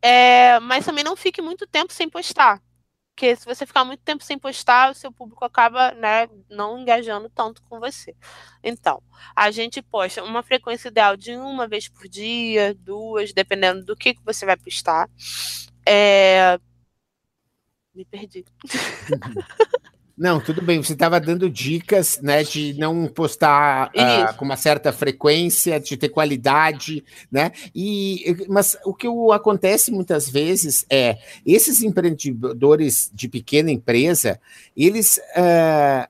É, 0.00 0.60
mas 0.60 0.84
também 0.84 1.02
não 1.02 1.16
fique 1.16 1.42
muito 1.42 1.66
tempo 1.66 1.92
sem 1.92 2.08
postar. 2.08 2.62
Porque 3.18 3.34
se 3.34 3.44
você 3.44 3.66
ficar 3.66 3.84
muito 3.84 3.98
tempo 4.04 4.22
sem 4.22 4.38
postar, 4.38 4.92
o 4.92 4.94
seu 4.94 5.10
público 5.10 5.44
acaba 5.44 5.90
né, 5.90 6.28
não 6.48 6.78
engajando 6.78 7.28
tanto 7.28 7.60
com 7.64 7.80
você. 7.80 8.14
Então, 8.62 9.02
a 9.34 9.50
gente 9.50 9.82
posta 9.82 10.22
uma 10.22 10.40
frequência 10.40 10.86
ideal 10.86 11.16
de 11.16 11.36
uma 11.36 11.66
vez 11.66 11.88
por 11.88 12.06
dia, 12.06 12.76
duas, 12.76 13.32
dependendo 13.32 13.84
do 13.84 13.96
que, 13.96 14.14
que 14.14 14.24
você 14.24 14.46
vai 14.46 14.56
postar. 14.56 15.10
É... 15.84 16.60
Me 17.92 18.04
perdi. 18.04 18.44
Não, 20.18 20.40
tudo 20.40 20.60
bem. 20.60 20.82
Você 20.82 20.94
estava 20.94 21.20
dando 21.20 21.48
dicas, 21.48 22.18
né, 22.20 22.42
de 22.42 22.74
não 22.76 23.06
postar 23.06 23.88
uh, 23.90 24.36
com 24.36 24.44
uma 24.44 24.56
certa 24.56 24.92
frequência, 24.92 25.78
de 25.78 25.96
ter 25.96 26.08
qualidade, 26.08 27.04
né? 27.30 27.52
E 27.72 28.44
mas 28.48 28.76
o 28.84 28.92
que 28.92 29.06
acontece 29.32 29.92
muitas 29.92 30.28
vezes 30.28 30.84
é 30.90 31.18
esses 31.46 31.82
empreendedores 31.82 33.10
de 33.14 33.28
pequena 33.28 33.70
empresa, 33.70 34.40
eles 34.76 35.20
uh, 35.36 36.08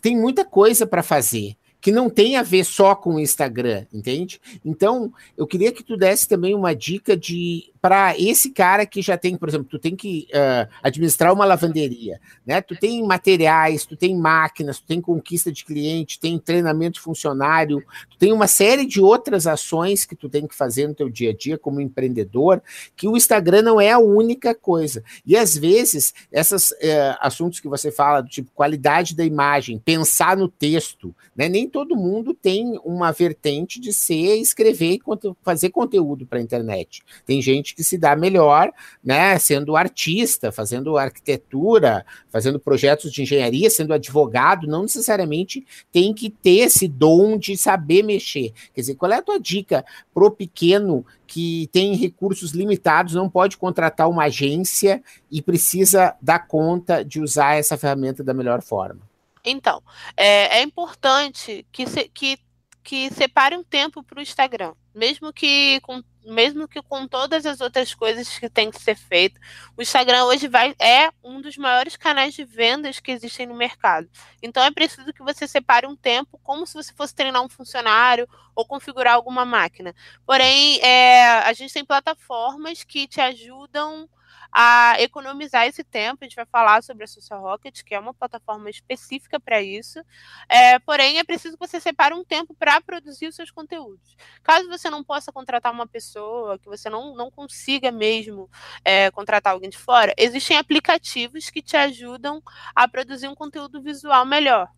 têm 0.00 0.16
muita 0.16 0.46
coisa 0.46 0.86
para 0.86 1.02
fazer 1.02 1.54
que 1.78 1.90
não 1.90 2.08
tem 2.08 2.36
a 2.36 2.44
ver 2.44 2.64
só 2.64 2.94
com 2.94 3.16
o 3.16 3.20
Instagram, 3.20 3.84
entende? 3.92 4.40
Então, 4.64 5.12
eu 5.36 5.48
queria 5.48 5.72
que 5.72 5.82
tu 5.82 5.96
desse 5.96 6.28
também 6.28 6.54
uma 6.54 6.76
dica 6.76 7.16
de 7.16 7.71
para 7.82 8.16
esse 8.16 8.50
cara 8.50 8.86
que 8.86 9.02
já 9.02 9.18
tem, 9.18 9.36
por 9.36 9.48
exemplo, 9.48 9.66
tu 9.68 9.76
tem 9.76 9.96
que 9.96 10.28
uh, 10.30 10.72
administrar 10.80 11.32
uma 11.32 11.44
lavanderia, 11.44 12.20
né? 12.46 12.60
Tu 12.62 12.76
tem 12.76 13.04
materiais, 13.04 13.84
tu 13.84 13.96
tem 13.96 14.16
máquinas, 14.16 14.78
tu 14.78 14.86
tem 14.86 15.00
conquista 15.00 15.50
de 15.50 15.64
cliente, 15.64 16.20
tem 16.20 16.38
treinamento 16.38 17.00
funcionário, 17.00 17.82
tu 18.08 18.16
tem 18.16 18.32
uma 18.32 18.46
série 18.46 18.86
de 18.86 19.00
outras 19.00 19.48
ações 19.48 20.04
que 20.04 20.14
tu 20.14 20.28
tem 20.28 20.46
que 20.46 20.54
fazer 20.54 20.86
no 20.86 20.94
teu 20.94 21.10
dia 21.10 21.30
a 21.30 21.34
dia 21.34 21.58
como 21.58 21.80
empreendedor, 21.80 22.62
que 22.94 23.08
o 23.08 23.16
Instagram 23.16 23.62
não 23.62 23.80
é 23.80 23.90
a 23.90 23.98
única 23.98 24.54
coisa. 24.54 25.02
E 25.26 25.36
às 25.36 25.56
vezes, 25.56 26.14
esses 26.30 26.70
uh, 26.70 27.18
assuntos 27.18 27.58
que 27.58 27.66
você 27.66 27.90
fala, 27.90 28.20
do 28.20 28.28
tipo 28.28 28.52
qualidade 28.54 29.16
da 29.16 29.24
imagem, 29.24 29.82
pensar 29.84 30.36
no 30.36 30.46
texto, 30.46 31.12
né? 31.34 31.48
Nem 31.48 31.68
todo 31.68 31.96
mundo 31.96 32.32
tem 32.32 32.78
uma 32.84 33.10
vertente 33.10 33.80
de 33.80 33.92
ser 33.92 34.36
escrever 34.36 34.94
e 34.94 35.00
fazer 35.42 35.70
conteúdo 35.70 36.24
para 36.24 36.38
a 36.38 36.42
internet. 36.42 37.02
Tem 37.26 37.42
gente 37.42 37.71
gente 37.72 37.74
que 37.74 37.82
se 37.82 37.98
dá 37.98 38.14
melhor, 38.14 38.70
né, 39.02 39.38
sendo 39.38 39.74
artista, 39.74 40.52
fazendo 40.52 40.96
arquitetura, 40.96 42.04
fazendo 42.30 42.60
projetos 42.60 43.10
de 43.12 43.22
engenharia, 43.22 43.70
sendo 43.70 43.92
advogado, 43.92 44.66
não 44.66 44.82
necessariamente 44.82 45.66
tem 45.90 46.14
que 46.14 46.30
ter 46.30 46.66
esse 46.66 46.86
dom 46.86 47.36
de 47.36 47.56
saber 47.56 48.02
mexer. 48.02 48.52
Quer 48.74 48.82
dizer, 48.82 48.94
qual 48.94 49.10
é 49.10 49.16
a 49.16 49.22
tua 49.22 49.40
dica 49.40 49.84
pro 50.14 50.30
pequeno 50.30 51.04
que 51.26 51.68
tem 51.72 51.94
recursos 51.94 52.52
limitados, 52.52 53.14
não 53.14 53.28
pode 53.28 53.56
contratar 53.56 54.08
uma 54.08 54.24
agência 54.24 55.02
e 55.30 55.40
precisa 55.40 56.14
dar 56.20 56.46
conta 56.46 57.02
de 57.02 57.20
usar 57.20 57.56
essa 57.56 57.76
ferramenta 57.76 58.22
da 58.22 58.34
melhor 58.34 58.60
forma? 58.62 59.00
Então, 59.44 59.82
é, 60.16 60.58
é 60.58 60.62
importante 60.62 61.66
que, 61.72 61.86
se, 61.86 62.08
que, 62.08 62.38
que 62.82 63.10
separe 63.12 63.56
um 63.56 63.64
tempo 63.64 64.02
para 64.04 64.18
o 64.18 64.22
Instagram, 64.22 64.72
mesmo 64.94 65.32
que 65.32 65.80
com 65.80 66.02
mesmo 66.24 66.68
que 66.68 66.80
com 66.82 67.06
todas 67.06 67.44
as 67.44 67.60
outras 67.60 67.94
coisas 67.94 68.38
que 68.38 68.48
tem 68.48 68.70
que 68.70 68.80
ser 68.80 68.94
feito, 68.94 69.40
o 69.76 69.82
Instagram 69.82 70.24
hoje 70.26 70.46
vai, 70.46 70.74
é 70.78 71.10
um 71.22 71.40
dos 71.40 71.56
maiores 71.56 71.96
canais 71.96 72.34
de 72.34 72.44
vendas 72.44 73.00
que 73.00 73.10
existem 73.10 73.46
no 73.46 73.54
mercado. 73.54 74.08
Então 74.40 74.62
é 74.62 74.70
preciso 74.70 75.12
que 75.12 75.22
você 75.22 75.48
separe 75.48 75.86
um 75.86 75.96
tempo, 75.96 76.38
como 76.42 76.66
se 76.66 76.74
você 76.74 76.92
fosse 76.92 77.14
treinar 77.14 77.42
um 77.42 77.48
funcionário 77.48 78.28
ou 78.54 78.64
configurar 78.64 79.14
alguma 79.14 79.44
máquina. 79.44 79.94
Porém, 80.24 80.78
é, 80.80 81.24
a 81.40 81.52
gente 81.52 81.74
tem 81.74 81.84
plataformas 81.84 82.84
que 82.84 83.08
te 83.08 83.20
ajudam 83.20 84.08
a 84.52 84.96
economizar 85.00 85.66
esse 85.66 85.82
tempo. 85.82 86.18
A 86.20 86.24
gente 86.26 86.36
vai 86.36 86.44
falar 86.44 86.82
sobre 86.82 87.04
a 87.04 87.06
Social 87.06 87.40
Rocket, 87.40 87.82
que 87.82 87.94
é 87.94 87.98
uma 87.98 88.12
plataforma 88.12 88.68
específica 88.68 89.40
para 89.40 89.62
isso. 89.62 90.00
É, 90.48 90.78
porém, 90.80 91.18
é 91.18 91.24
preciso 91.24 91.56
que 91.56 91.66
você 91.66 91.80
separe 91.80 92.14
um 92.14 92.22
tempo 92.22 92.54
para 92.54 92.80
produzir 92.80 93.26
os 93.26 93.34
seus 93.34 93.50
conteúdos. 93.50 94.14
Caso 94.42 94.68
você 94.68 94.90
não 94.90 95.02
possa 95.02 95.32
contratar 95.32 95.72
uma 95.72 95.86
pessoa, 95.86 96.58
que 96.58 96.66
você 96.66 96.90
não, 96.90 97.14
não 97.14 97.30
consiga 97.30 97.90
mesmo 97.90 98.50
é, 98.84 99.10
contratar 99.10 99.54
alguém 99.54 99.70
de 99.70 99.78
fora, 99.78 100.12
existem 100.18 100.58
aplicativos 100.58 101.48
que 101.48 101.62
te 101.62 101.76
ajudam 101.76 102.42
a 102.74 102.86
produzir 102.86 103.28
um 103.28 103.34
conteúdo 103.34 103.80
visual 103.80 104.26
melhor 104.26 104.68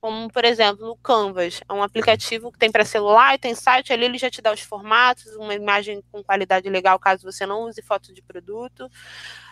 como 0.00 0.30
por 0.30 0.44
exemplo 0.44 0.90
o 0.90 0.96
Canvas, 0.96 1.60
é 1.68 1.72
um 1.72 1.82
aplicativo 1.82 2.52
que 2.52 2.58
tem 2.58 2.70
para 2.70 2.84
celular 2.84 3.34
e 3.34 3.38
tem 3.38 3.54
site, 3.54 3.92
ali 3.92 4.04
ele 4.04 4.18
já 4.18 4.30
te 4.30 4.40
dá 4.40 4.52
os 4.52 4.60
formatos, 4.60 5.34
uma 5.36 5.54
imagem 5.54 6.02
com 6.12 6.22
qualidade 6.22 6.68
legal 6.68 6.98
caso 6.98 7.22
você 7.30 7.44
não 7.46 7.62
use 7.62 7.82
foto 7.82 8.12
de 8.12 8.22
produto, 8.22 8.90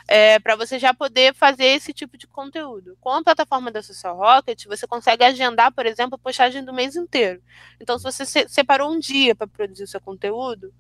é, 0.09 0.39
para 0.39 0.57
você 0.57 0.79
já 0.79 0.95
poder 0.95 1.35
fazer 1.35 1.65
esse 1.67 1.93
tipo 1.93 2.17
de 2.17 2.27
conteúdo. 2.27 2.97
Com 3.01 3.11
a 3.11 3.25
plataforma 3.25 3.71
da 3.71 3.83
Social 3.83 4.17
Rocket, 4.17 4.67
você 4.67 4.87
consegue 4.87 5.25
agendar, 5.25 5.73
por 5.73 5.87
exemplo, 5.87 6.15
a 6.15 6.19
postagem 6.19 6.65
do 6.65 6.73
mês 6.73 6.95
inteiro. 6.97 7.43
Então, 7.81 7.99
se 7.99 8.05
você 8.05 8.49
separou 8.49 8.93
um 8.93 8.99
dia 8.99 9.35
para 9.35 9.47
produzir 9.47 9.85
o 9.85 9.89
seu 9.89 10.01
conteúdo, 10.01 10.73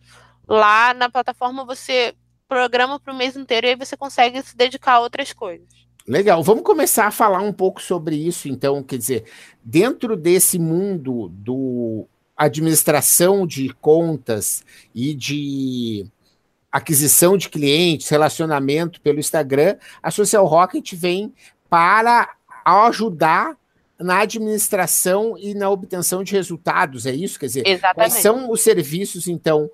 lá 0.46 0.94
na 0.94 1.10
plataforma 1.10 1.64
você 1.64 2.14
programa 2.48 3.00
para 3.00 3.12
o 3.12 3.16
mês 3.16 3.36
inteiro 3.36 3.66
e 3.66 3.70
aí 3.70 3.76
você 3.76 3.96
consegue 3.96 4.40
se 4.42 4.56
dedicar 4.56 4.94
a 4.94 5.00
outras 5.00 5.32
coisas. 5.32 5.85
Legal, 6.08 6.40
vamos 6.40 6.62
começar 6.62 7.08
a 7.08 7.10
falar 7.10 7.40
um 7.40 7.52
pouco 7.52 7.82
sobre 7.82 8.14
isso, 8.14 8.48
então, 8.48 8.80
quer 8.80 8.96
dizer, 8.96 9.24
dentro 9.62 10.16
desse 10.16 10.56
mundo 10.56 11.28
do 11.30 12.06
administração 12.36 13.44
de 13.44 13.70
contas 13.80 14.64
e 14.94 15.12
de 15.12 16.06
aquisição 16.70 17.36
de 17.36 17.48
clientes, 17.48 18.08
relacionamento 18.08 19.00
pelo 19.00 19.18
Instagram, 19.18 19.76
a 20.00 20.12
Social 20.12 20.46
Rocket 20.46 20.92
vem 20.94 21.34
para 21.68 22.36
ajudar 22.64 23.56
na 23.98 24.20
administração 24.20 25.36
e 25.38 25.54
na 25.54 25.70
obtenção 25.70 26.22
de 26.22 26.32
resultados, 26.32 27.06
é 27.06 27.12
isso? 27.12 27.38
Quer 27.38 27.46
dizer, 27.46 27.66
Exatamente. 27.66 27.94
quais 27.94 28.22
são 28.22 28.50
os 28.50 28.60
serviços, 28.60 29.26
então, 29.26 29.70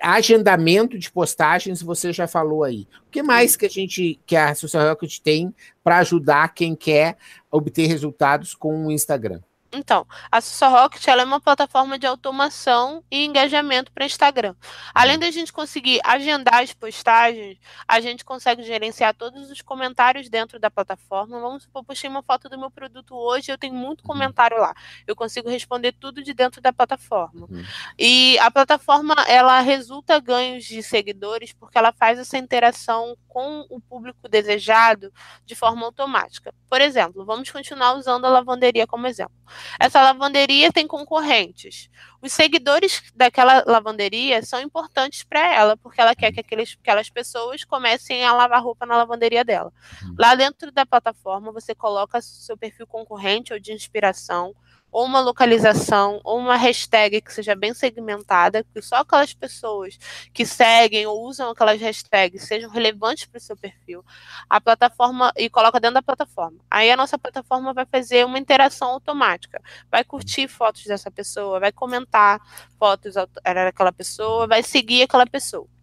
agendamento 0.00 0.98
de 0.98 1.10
postagens, 1.10 1.82
você 1.82 2.12
já 2.12 2.26
falou 2.26 2.64
aí. 2.64 2.86
O 3.06 3.10
que 3.10 3.22
mais 3.22 3.56
que 3.56 3.66
a 3.66 3.68
gente, 3.68 4.20
que 4.24 4.36
a 4.36 4.54
Social 4.54 4.88
Rocket 4.88 5.18
tem 5.18 5.54
para 5.82 5.98
ajudar 5.98 6.54
quem 6.54 6.74
quer 6.74 7.16
obter 7.50 7.86
resultados 7.86 8.54
com 8.54 8.86
o 8.86 8.92
Instagram? 8.92 9.40
Então, 9.72 10.06
a 10.30 10.40
Social 10.40 10.70
Rocket 10.70 11.06
é 11.06 11.24
uma 11.24 11.40
plataforma 11.40 11.98
de 11.98 12.06
automação 12.06 13.02
e 13.10 13.24
engajamento 13.24 13.92
para 13.92 14.04
Instagram. 14.04 14.54
Além 14.94 15.18
da 15.18 15.30
gente 15.30 15.52
conseguir 15.52 16.00
agendar 16.04 16.62
as 16.62 16.72
postagens, 16.72 17.58
a 17.86 18.00
gente 18.00 18.24
consegue 18.24 18.62
gerenciar 18.62 19.14
todos 19.14 19.50
os 19.50 19.60
comentários 19.60 20.28
dentro 20.28 20.58
da 20.58 20.70
plataforma. 20.70 21.40
Vamos 21.40 21.64
supor, 21.64 21.84
postei 21.84 22.08
uma 22.08 22.22
foto 22.22 22.48
do 22.48 22.58
meu 22.58 22.70
produto 22.70 23.14
hoje, 23.14 23.50
eu 23.50 23.58
tenho 23.58 23.74
muito 23.74 24.00
uhum. 24.00 24.06
comentário 24.06 24.58
lá. 24.58 24.74
Eu 25.06 25.16
consigo 25.16 25.48
responder 25.48 25.92
tudo 25.92 26.22
de 26.22 26.32
dentro 26.32 26.60
da 26.60 26.72
plataforma. 26.72 27.46
Uhum. 27.50 27.64
E 27.98 28.38
a 28.38 28.50
plataforma 28.50 29.14
ela 29.26 29.60
resulta 29.60 30.18
ganhos 30.18 30.64
de 30.64 30.82
seguidores 30.82 31.52
porque 31.52 31.78
ela 31.78 31.92
faz 31.92 32.18
essa 32.18 32.38
interação 32.38 33.16
com 33.28 33.66
o 33.68 33.80
público 33.80 34.28
desejado 34.28 35.12
de 35.44 35.54
forma 35.54 35.84
automática. 35.84 36.54
Por 36.68 36.80
exemplo, 36.80 37.24
vamos 37.24 37.50
continuar 37.50 37.94
usando 37.94 38.24
a 38.24 38.30
lavanderia 38.30 38.86
como 38.86 39.06
exemplo. 39.06 39.36
Essa 39.78 40.02
lavanderia 40.02 40.72
tem 40.72 40.86
concorrentes. 40.86 41.90
Os 42.20 42.32
seguidores 42.32 43.02
daquela 43.14 43.62
lavanderia 43.66 44.42
são 44.42 44.60
importantes 44.60 45.22
para 45.22 45.54
ela, 45.54 45.76
porque 45.76 46.00
ela 46.00 46.14
quer 46.14 46.32
que 46.32 46.40
aqueles, 46.40 46.76
aquelas 46.80 47.10
pessoas 47.10 47.64
comecem 47.64 48.24
a 48.24 48.32
lavar 48.32 48.62
roupa 48.62 48.86
na 48.86 48.96
lavanderia 48.96 49.44
dela. 49.44 49.72
Uhum. 50.02 50.14
Lá 50.18 50.34
dentro 50.34 50.72
da 50.72 50.86
plataforma, 50.86 51.52
você 51.52 51.74
coloca 51.74 52.20
seu 52.20 52.56
perfil 52.56 52.86
concorrente 52.86 53.52
ou 53.52 53.58
de 53.58 53.72
inspiração, 53.72 54.54
ou 54.96 55.04
uma 55.04 55.20
localização, 55.20 56.22
ou 56.24 56.38
uma 56.38 56.56
hashtag 56.56 57.20
que 57.20 57.30
seja 57.30 57.54
bem 57.54 57.74
segmentada, 57.74 58.64
que 58.64 58.80
só 58.80 58.96
aquelas 58.96 59.34
pessoas 59.34 59.98
que 60.32 60.46
seguem 60.46 61.06
ou 61.06 61.22
usam 61.26 61.50
aquelas 61.50 61.78
hashtags 61.78 62.44
sejam 62.44 62.70
relevantes 62.70 63.26
para 63.26 63.36
o 63.36 63.40
seu 63.40 63.54
perfil, 63.54 64.02
a 64.48 64.58
plataforma 64.58 65.30
e 65.36 65.50
coloca 65.50 65.78
dentro 65.78 65.96
da 65.96 66.02
plataforma. 66.02 66.56
Aí 66.70 66.90
a 66.90 66.96
nossa 66.96 67.18
plataforma 67.18 67.74
vai 67.74 67.84
fazer 67.84 68.24
uma 68.24 68.38
interação 68.38 68.88
automática, 68.88 69.60
vai 69.90 70.02
curtir 70.02 70.48
fotos 70.48 70.84
dessa 70.84 71.10
pessoa, 71.10 71.60
vai 71.60 71.72
comentar 71.72 72.40
fotos 72.78 73.16
daquela 73.44 73.92
pessoa, 73.92 74.46
vai 74.46 74.62
seguir 74.62 75.02
aquela 75.02 75.26
pessoa. 75.26 75.75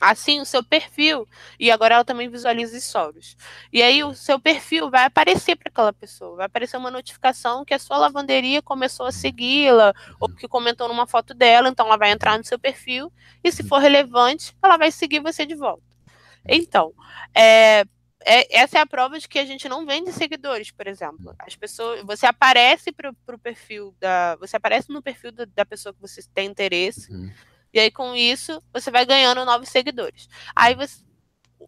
Assim, 0.00 0.40
o 0.40 0.44
seu 0.44 0.62
perfil, 0.62 1.26
e 1.58 1.70
agora 1.70 1.94
ela 1.94 2.04
também 2.04 2.28
visualiza 2.28 2.78
stories. 2.80 3.36
E 3.72 3.80
aí, 3.80 4.02
o 4.02 4.12
seu 4.12 4.40
perfil 4.40 4.90
vai 4.90 5.04
aparecer 5.04 5.56
para 5.56 5.68
aquela 5.68 5.92
pessoa, 5.92 6.36
vai 6.36 6.46
aparecer 6.46 6.76
uma 6.76 6.90
notificação 6.90 7.64
que 7.64 7.72
a 7.72 7.78
sua 7.78 7.96
lavanderia 7.96 8.60
começou 8.60 9.06
a 9.06 9.12
segui-la, 9.12 9.94
ou 10.18 10.28
que 10.28 10.48
comentou 10.48 10.88
numa 10.88 11.06
foto 11.06 11.32
dela, 11.32 11.68
então 11.68 11.86
ela 11.86 11.96
vai 11.96 12.10
entrar 12.10 12.36
no 12.36 12.44
seu 12.44 12.58
perfil, 12.58 13.12
e 13.42 13.52
se 13.52 13.62
for 13.62 13.78
relevante, 13.78 14.54
ela 14.62 14.76
vai 14.76 14.90
seguir 14.90 15.20
você 15.20 15.46
de 15.46 15.54
volta. 15.54 15.82
Então, 16.46 16.92
é, 17.34 17.84
é, 18.24 18.58
essa 18.58 18.78
é 18.78 18.80
a 18.80 18.86
prova 18.86 19.18
de 19.18 19.28
que 19.28 19.38
a 19.38 19.44
gente 19.44 19.68
não 19.68 19.84
vende 19.84 20.12
seguidores, 20.12 20.70
por 20.70 20.86
exemplo. 20.86 21.34
As 21.38 21.54
pessoas, 21.54 22.02
você 22.04 22.26
aparece 22.26 22.90
para 22.90 23.10
o 23.10 23.38
perfil 23.38 23.94
da, 24.00 24.36
você 24.36 24.56
aparece 24.56 24.90
no 24.90 25.02
perfil 25.02 25.30
da, 25.30 25.44
da, 25.44 25.64
pessoa 25.64 25.92
que 25.92 26.00
você 26.00 26.22
tem 26.34 26.48
interesse. 26.48 27.12
Uhum. 27.12 27.30
E 27.74 27.80
aí 27.80 27.90
com 27.90 28.14
isso 28.14 28.62
você 28.72 28.90
vai 28.90 29.04
ganhando 29.04 29.44
novos 29.44 29.68
seguidores. 29.68 30.28
Aí 30.54 30.76
você, 30.76 31.02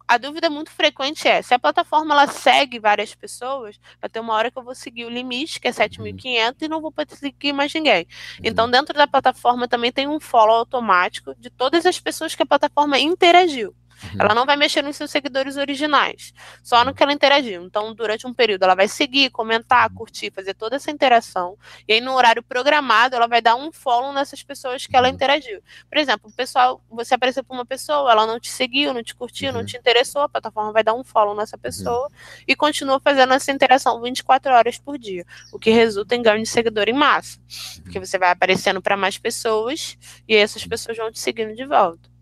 a 0.06 0.16
dúvida 0.16 0.48
muito 0.48 0.70
frequente 0.70 1.26
é: 1.26 1.42
se 1.42 1.52
a 1.52 1.58
plataforma 1.58 2.14
ela 2.14 2.28
segue 2.28 2.78
várias 2.78 3.12
pessoas, 3.12 3.78
vai 4.00 4.08
ter 4.08 4.20
uma 4.20 4.32
hora 4.34 4.50
que 4.50 4.56
eu 4.56 4.62
vou 4.62 4.74
seguir 4.74 5.04
o 5.04 5.10
limite, 5.10 5.60
que 5.60 5.66
é 5.66 5.72
7.500, 5.72 6.48
uhum. 6.48 6.54
e 6.60 6.68
não 6.68 6.80
vou 6.80 6.92
poder 6.92 7.16
seguir 7.16 7.52
mais 7.52 7.74
ninguém. 7.74 8.06
Então, 8.42 8.70
dentro 8.70 8.94
da 8.94 9.08
plataforma 9.08 9.66
também 9.66 9.90
tem 9.90 10.06
um 10.06 10.20
follow 10.20 10.56
automático 10.56 11.34
de 11.36 11.50
todas 11.50 11.84
as 11.84 11.98
pessoas 11.98 12.34
que 12.36 12.42
a 12.42 12.46
plataforma 12.46 12.98
interagiu. 12.98 13.74
Uhum. 14.02 14.20
Ela 14.20 14.34
não 14.34 14.46
vai 14.46 14.56
mexer 14.56 14.82
nos 14.82 14.96
seus 14.96 15.10
seguidores 15.10 15.56
originais, 15.56 16.32
só 16.62 16.84
no 16.84 16.94
que 16.94 17.02
ela 17.02 17.12
interagiu. 17.12 17.64
Então, 17.64 17.94
durante 17.94 18.26
um 18.26 18.34
período, 18.34 18.62
ela 18.64 18.74
vai 18.74 18.88
seguir, 18.88 19.30
comentar, 19.30 19.88
curtir, 19.90 20.30
fazer 20.30 20.54
toda 20.54 20.76
essa 20.76 20.90
interação. 20.90 21.56
E 21.88 21.94
aí, 21.94 22.00
no 22.00 22.12
horário 22.14 22.42
programado, 22.42 23.16
ela 23.16 23.26
vai 23.26 23.40
dar 23.40 23.56
um 23.56 23.72
follow 23.72 24.12
nessas 24.12 24.42
pessoas 24.42 24.86
que 24.86 24.96
ela 24.96 25.08
uhum. 25.08 25.14
interagiu. 25.14 25.62
Por 25.88 25.98
exemplo, 25.98 26.30
o 26.30 26.32
pessoal, 26.32 26.82
você 26.90 27.14
apareceu 27.14 27.42
para 27.42 27.54
uma 27.54 27.66
pessoa, 27.66 28.10
ela 28.10 28.26
não 28.26 28.38
te 28.38 28.50
seguiu, 28.50 28.92
não 28.92 29.02
te 29.02 29.14
curtiu, 29.14 29.48
uhum. 29.48 29.58
não 29.58 29.64
te 29.64 29.76
interessou, 29.76 30.22
a 30.22 30.28
plataforma 30.28 30.72
vai 30.72 30.82
dar 30.82 30.94
um 30.94 31.04
follow 31.04 31.34
nessa 31.34 31.56
pessoa 31.56 32.06
uhum. 32.06 32.44
e 32.46 32.54
continua 32.54 33.00
fazendo 33.00 33.32
essa 33.32 33.50
interação 33.50 34.00
24 34.00 34.52
horas 34.52 34.78
por 34.78 34.98
dia, 34.98 35.24
o 35.52 35.58
que 35.58 35.70
resulta 35.70 36.14
em 36.14 36.22
ganho 36.22 36.42
de 36.42 36.48
seguidor 36.48 36.88
em 36.88 36.92
massa. 36.92 37.38
Porque 37.82 37.98
você 37.98 38.18
vai 38.18 38.30
aparecendo 38.30 38.82
para 38.82 38.96
mais 38.96 39.18
pessoas 39.18 39.98
e 40.28 40.34
essas 40.34 40.66
pessoas 40.66 40.96
vão 40.96 41.10
te 41.10 41.18
seguindo 41.18 41.54
de 41.54 41.64
volta. 41.64 42.15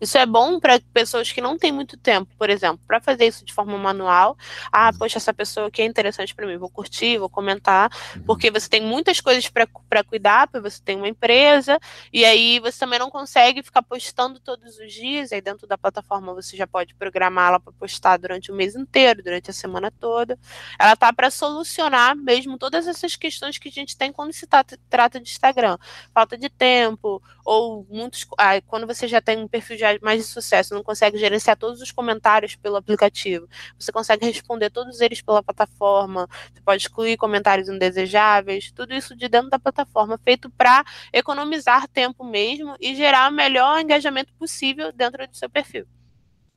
Isso 0.00 0.18
é 0.18 0.26
bom 0.26 0.58
para 0.60 0.80
pessoas 0.92 1.30
que 1.32 1.40
não 1.40 1.58
têm 1.58 1.72
muito 1.72 1.96
tempo, 1.96 2.30
por 2.38 2.50
exemplo, 2.50 2.80
para 2.86 3.00
fazer 3.00 3.26
isso 3.26 3.44
de 3.44 3.52
forma 3.52 3.76
manual. 3.78 4.36
Ah, 4.72 4.90
poxa, 4.92 5.18
essa 5.18 5.32
pessoa 5.32 5.68
aqui 5.68 5.82
é 5.82 5.84
interessante 5.84 6.34
para 6.34 6.46
mim, 6.46 6.56
vou 6.56 6.70
curtir, 6.70 7.18
vou 7.18 7.28
comentar, 7.28 7.90
uhum. 8.16 8.22
porque 8.22 8.50
você 8.50 8.68
tem 8.68 8.82
muitas 8.82 9.20
coisas 9.20 9.48
para 9.48 10.04
cuidar, 10.04 10.48
porque 10.48 10.70
você 10.70 10.82
tem 10.82 10.96
uma 10.96 11.08
empresa, 11.08 11.78
e 12.12 12.24
aí 12.24 12.58
você 12.60 12.78
também 12.78 12.98
não 12.98 13.10
consegue 13.10 13.62
ficar 13.62 13.82
postando 13.82 14.40
todos 14.40 14.78
os 14.78 14.92
dias. 14.92 15.32
Aí 15.32 15.40
dentro 15.40 15.66
da 15.66 15.78
plataforma 15.78 16.34
você 16.34 16.56
já 16.56 16.66
pode 16.66 16.94
programá-la 16.94 17.60
para 17.60 17.72
postar 17.72 18.16
durante 18.16 18.50
o 18.50 18.54
mês 18.54 18.74
inteiro, 18.74 19.22
durante 19.22 19.50
a 19.50 19.54
semana 19.54 19.90
toda. 19.90 20.38
Ela 20.78 20.96
tá 20.96 21.12
para 21.12 21.30
solucionar 21.30 22.16
mesmo 22.16 22.58
todas 22.58 22.86
essas 22.86 23.16
questões 23.16 23.58
que 23.58 23.68
a 23.68 23.72
gente 23.72 23.96
tem 23.96 24.12
quando 24.12 24.32
se 24.32 24.46
trata 24.46 25.20
de 25.20 25.30
Instagram, 25.30 25.78
falta 26.12 26.36
de 26.36 26.48
tempo 26.48 27.22
ou 27.46 27.86
muitos, 27.88 28.26
ah, 28.36 28.60
quando 28.62 28.86
você 28.86 29.06
já 29.06 29.20
tem 29.20 29.38
um 29.38 29.46
perfil 29.46 29.76
de 29.76 29.84
mais 30.02 30.20
de 30.20 30.26
sucesso, 30.28 30.74
não 30.74 30.82
consegue 30.82 31.16
gerenciar 31.16 31.56
todos 31.56 31.80
os 31.80 31.92
comentários 31.92 32.56
pelo 32.56 32.76
aplicativo. 32.76 33.48
Você 33.78 33.92
consegue 33.92 34.26
responder 34.26 34.68
todos 34.70 35.00
eles 35.00 35.22
pela 35.22 35.42
plataforma. 35.42 36.28
Você 36.52 36.60
pode 36.62 36.82
excluir 36.82 37.16
comentários 37.16 37.68
indesejáveis. 37.68 38.72
Tudo 38.72 38.92
isso 38.92 39.14
de 39.16 39.28
dentro 39.28 39.48
da 39.48 39.58
plataforma, 39.60 40.18
feito 40.18 40.50
para 40.50 40.84
economizar 41.12 41.86
tempo 41.88 42.24
mesmo 42.24 42.74
e 42.80 42.96
gerar 42.96 43.30
o 43.30 43.34
melhor 43.34 43.80
engajamento 43.80 44.32
possível 44.34 44.92
dentro 44.92 45.26
do 45.28 45.36
seu 45.36 45.48
perfil. 45.48 45.86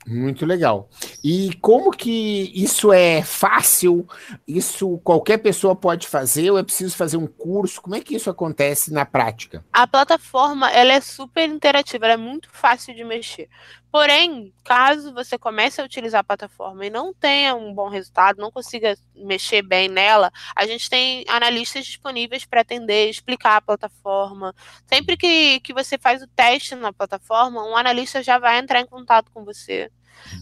Muito 0.08 0.46
legal. 0.46 0.90
E 1.24 1.54
como 1.62 1.92
que 1.92 2.52
isso 2.56 2.92
é 2.92 3.22
fácil? 3.22 4.08
Isso 4.48 4.98
qualquer 5.04 5.38
pessoa 5.38 5.76
pode 5.76 6.08
fazer 6.08 6.50
ou 6.50 6.58
é 6.58 6.64
preciso 6.64 6.96
fazer 6.96 7.18
um 7.18 7.28
curso? 7.28 7.82
Como 7.82 7.96
é 7.96 8.00
que 8.00 8.16
isso 8.16 8.30
acontece 8.30 8.92
na 8.92 9.06
prática? 9.06 9.64
A 9.72 9.86
plataforma 9.86 10.72
ela 10.72 10.94
é 10.94 11.02
super 11.02 11.48
interativa, 11.50 12.06
ela 12.06 12.14
é 12.14 12.18
muito 12.18 12.50
fácil 12.52 12.96
de 12.96 13.04
mexer. 13.04 13.50
Porém, 13.92 14.54
caso 14.64 15.14
você 15.14 15.38
comece 15.38 15.82
a 15.82 15.84
utilizar 15.84 16.22
a 16.22 16.24
plataforma 16.24 16.86
e 16.86 16.90
não 16.92 17.12
tenha 17.12 17.56
um 17.56 17.74
bom 17.74 17.90
resultado, 17.90 18.40
não 18.40 18.52
consiga 18.52 18.96
mexer 19.16 19.64
bem 19.64 19.90
nela, 19.90 20.32
a 20.56 20.66
gente 20.68 20.88
tem 20.90 21.26
analistas 21.28 21.86
disponíveis 21.86 22.46
para 22.46 22.62
atender, 22.62 23.10
explicar 23.10 23.58
a 23.58 23.62
plataforma. 23.62 24.54
Sempre 24.86 25.18
que, 25.18 25.60
que 25.62 25.74
você 25.74 25.98
faz 25.98 26.22
o 26.22 26.28
teste 26.28 26.76
na 26.76 26.94
plataforma, 26.94 27.66
um 27.66 27.76
analista 27.76 28.22
já 28.22 28.38
vai 28.38 28.60
entrar 28.60 28.80
em 28.80 28.86
contato 28.86 29.32
com 29.32 29.44
você 29.44 29.92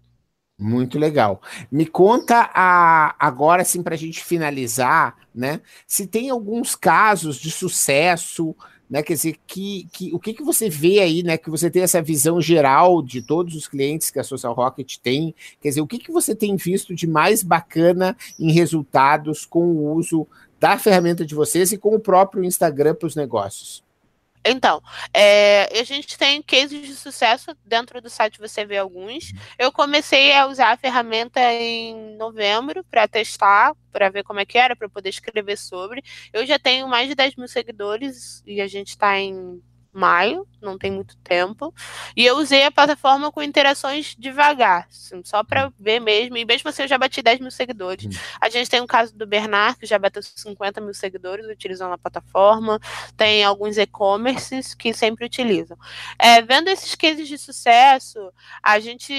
Muito 0.59 0.99
legal. 0.99 1.41
Me 1.71 1.85
conta 1.85 2.49
a, 2.53 3.15
agora, 3.17 3.61
assim, 3.61 3.81
para 3.81 3.95
a 3.95 3.97
gente 3.97 4.21
finalizar, 4.21 5.15
né? 5.33 5.61
Se 5.87 6.05
tem 6.05 6.29
alguns 6.29 6.75
casos 6.75 7.37
de 7.37 7.49
sucesso 7.49 8.53
né? 8.93 9.01
Quer 9.01 9.13
dizer, 9.13 9.37
que, 9.47 9.87
que, 9.91 10.13
o 10.13 10.19
que, 10.19 10.35
que 10.35 10.43
você 10.43 10.69
vê 10.69 10.99
aí, 10.99 11.23
né? 11.23 11.35
Que 11.35 11.49
você 11.49 11.67
tem 11.67 11.81
essa 11.81 11.99
visão 11.99 12.39
geral 12.39 13.01
de 13.01 13.23
todos 13.23 13.55
os 13.55 13.67
clientes 13.67 14.11
que 14.11 14.19
a 14.19 14.23
Social 14.23 14.53
Rocket 14.53 14.97
tem. 15.01 15.33
Quer 15.59 15.69
dizer, 15.69 15.81
o 15.81 15.87
que, 15.87 15.97
que 15.97 16.11
você 16.11 16.35
tem 16.35 16.55
visto 16.55 16.93
de 16.93 17.07
mais 17.07 17.41
bacana 17.41 18.15
em 18.39 18.51
resultados 18.51 19.47
com 19.47 19.65
o 19.65 19.95
uso 19.95 20.27
da 20.59 20.77
ferramenta 20.77 21.25
de 21.25 21.33
vocês 21.33 21.71
e 21.71 21.77
com 21.77 21.95
o 21.95 21.99
próprio 21.99 22.43
Instagram 22.43 22.93
para 22.93 23.07
os 23.07 23.15
negócios? 23.15 23.83
Então, 24.45 24.81
é, 25.13 25.79
a 25.79 25.83
gente 25.83 26.17
tem 26.17 26.41
cases 26.41 26.87
de 26.87 26.95
sucesso 26.95 27.55
dentro 27.65 28.01
do 28.01 28.09
site, 28.09 28.39
você 28.39 28.65
vê 28.65 28.77
alguns. 28.77 29.31
Eu 29.57 29.71
comecei 29.71 30.33
a 30.33 30.47
usar 30.47 30.71
a 30.71 30.77
ferramenta 30.77 31.39
em 31.53 32.17
novembro 32.17 32.83
para 32.83 33.07
testar, 33.07 33.73
para 33.91 34.09
ver 34.09 34.23
como 34.23 34.39
é 34.39 34.45
que 34.45 34.57
era, 34.57 34.75
para 34.75 34.89
poder 34.89 35.09
escrever 35.09 35.57
sobre. 35.57 36.03
Eu 36.33 36.45
já 36.45 36.59
tenho 36.59 36.87
mais 36.87 37.07
de 37.07 37.15
10 37.15 37.35
mil 37.35 37.47
seguidores 37.47 38.43
e 38.45 38.59
a 38.59 38.67
gente 38.67 38.89
está 38.89 39.17
em 39.17 39.61
maio, 39.93 40.47
não 40.59 40.77
tem 40.77 40.91
muito 40.91 41.15
tempo. 41.17 41.73
E 42.15 42.25
eu 42.25 42.37
usei 42.37 42.63
a 42.65 42.71
plataforma 42.71 43.31
com 43.31 43.43
interações 43.43 44.15
devagar, 44.17 44.87
assim, 44.89 45.21
só 45.23 45.43
para 45.43 45.71
ver 45.79 45.99
mesmo. 45.99 46.35
E 46.37 46.45
mesmo 46.45 46.69
assim 46.69 46.81
eu 46.81 46.87
já 46.87 46.97
bati 46.97 47.21
10 47.21 47.39
mil 47.39 47.51
seguidores. 47.51 48.05
Hum. 48.05 48.19
A 48.41 48.49
gente 48.49 48.69
tem 48.69 48.79
o 48.79 48.83
um 48.83 48.87
caso 48.87 49.15
do 49.15 49.27
Bernard, 49.27 49.77
que 49.77 49.85
já 49.85 49.99
bateu 49.99 50.23
50 50.23 50.81
mil 50.81 50.93
seguidores 50.93 51.45
utilizando 51.45 51.93
a 51.93 51.97
plataforma. 51.97 52.79
Tem 53.15 53.43
alguns 53.43 53.77
e-commerces 53.77 54.73
que 54.73 54.93
sempre 54.93 55.25
utilizam. 55.25 55.77
É, 56.17 56.41
vendo 56.41 56.69
esses 56.69 56.95
cases 56.95 57.27
de 57.27 57.37
sucesso, 57.37 58.31
a 58.61 58.79
gente. 58.79 59.13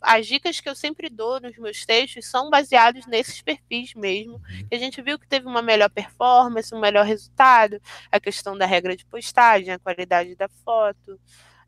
As 0.00 0.26
dicas 0.26 0.60
que 0.60 0.68
eu 0.68 0.76
sempre 0.76 1.08
dou 1.08 1.40
nos 1.40 1.56
meus 1.58 1.84
textos 1.84 2.26
são 2.26 2.48
baseados 2.48 3.06
nesses 3.06 3.42
perfis 3.42 3.94
mesmo. 3.94 4.34
Uhum. 4.34 4.66
Que 4.68 4.74
a 4.74 4.78
gente 4.78 5.02
viu 5.02 5.18
que 5.18 5.26
teve 5.26 5.46
uma 5.46 5.62
melhor 5.62 5.90
performance, 5.90 6.74
um 6.74 6.80
melhor 6.80 7.04
resultado, 7.04 7.80
a 8.10 8.20
questão 8.20 8.56
da 8.56 8.66
regra 8.66 8.96
de 8.96 9.04
postagem, 9.04 9.72
a 9.72 9.78
qualidade 9.78 10.11
da 10.36 10.48
foto 10.48 10.72
foto, 10.82 11.20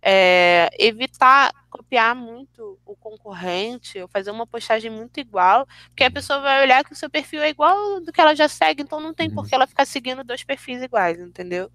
é, 0.02 0.68
evitar 0.78 1.52
copiar 1.70 2.14
muito 2.14 2.78
o 2.84 2.94
concorrente, 2.94 3.98
ou 4.00 4.08
fazer 4.08 4.30
uma 4.30 4.46
postagem 4.46 4.90
muito 4.90 5.18
igual, 5.18 5.66
porque 5.88 6.04
a 6.04 6.10
pessoa 6.10 6.40
vai 6.40 6.62
olhar 6.62 6.84
que 6.84 6.92
o 6.92 6.96
seu 6.96 7.08
perfil 7.08 7.42
é 7.42 7.48
igual 7.48 8.00
do 8.00 8.12
que 8.12 8.20
ela 8.20 8.34
já 8.34 8.48
segue, 8.48 8.82
então 8.82 9.00
não 9.00 9.14
tem 9.14 9.30
por 9.30 9.48
que 9.48 9.54
ela 9.54 9.66
ficar 9.66 9.86
seguindo 9.86 10.22
dois 10.22 10.44
perfis 10.44 10.82
iguais, 10.82 11.18
entendeu? 11.18 11.70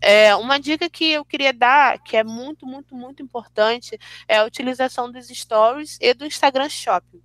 É, 0.00 0.34
uma 0.36 0.58
dica 0.58 0.88
que 0.88 1.12
eu 1.12 1.24
queria 1.24 1.52
dar, 1.52 1.98
que 1.98 2.16
é 2.16 2.24
muito, 2.24 2.64
muito, 2.64 2.94
muito 2.94 3.22
importante, 3.22 3.98
é 4.26 4.38
a 4.38 4.44
utilização 4.44 5.10
dos 5.10 5.28
stories 5.28 5.98
e 6.00 6.14
do 6.14 6.24
Instagram 6.24 6.68
Shopping. 6.68 7.20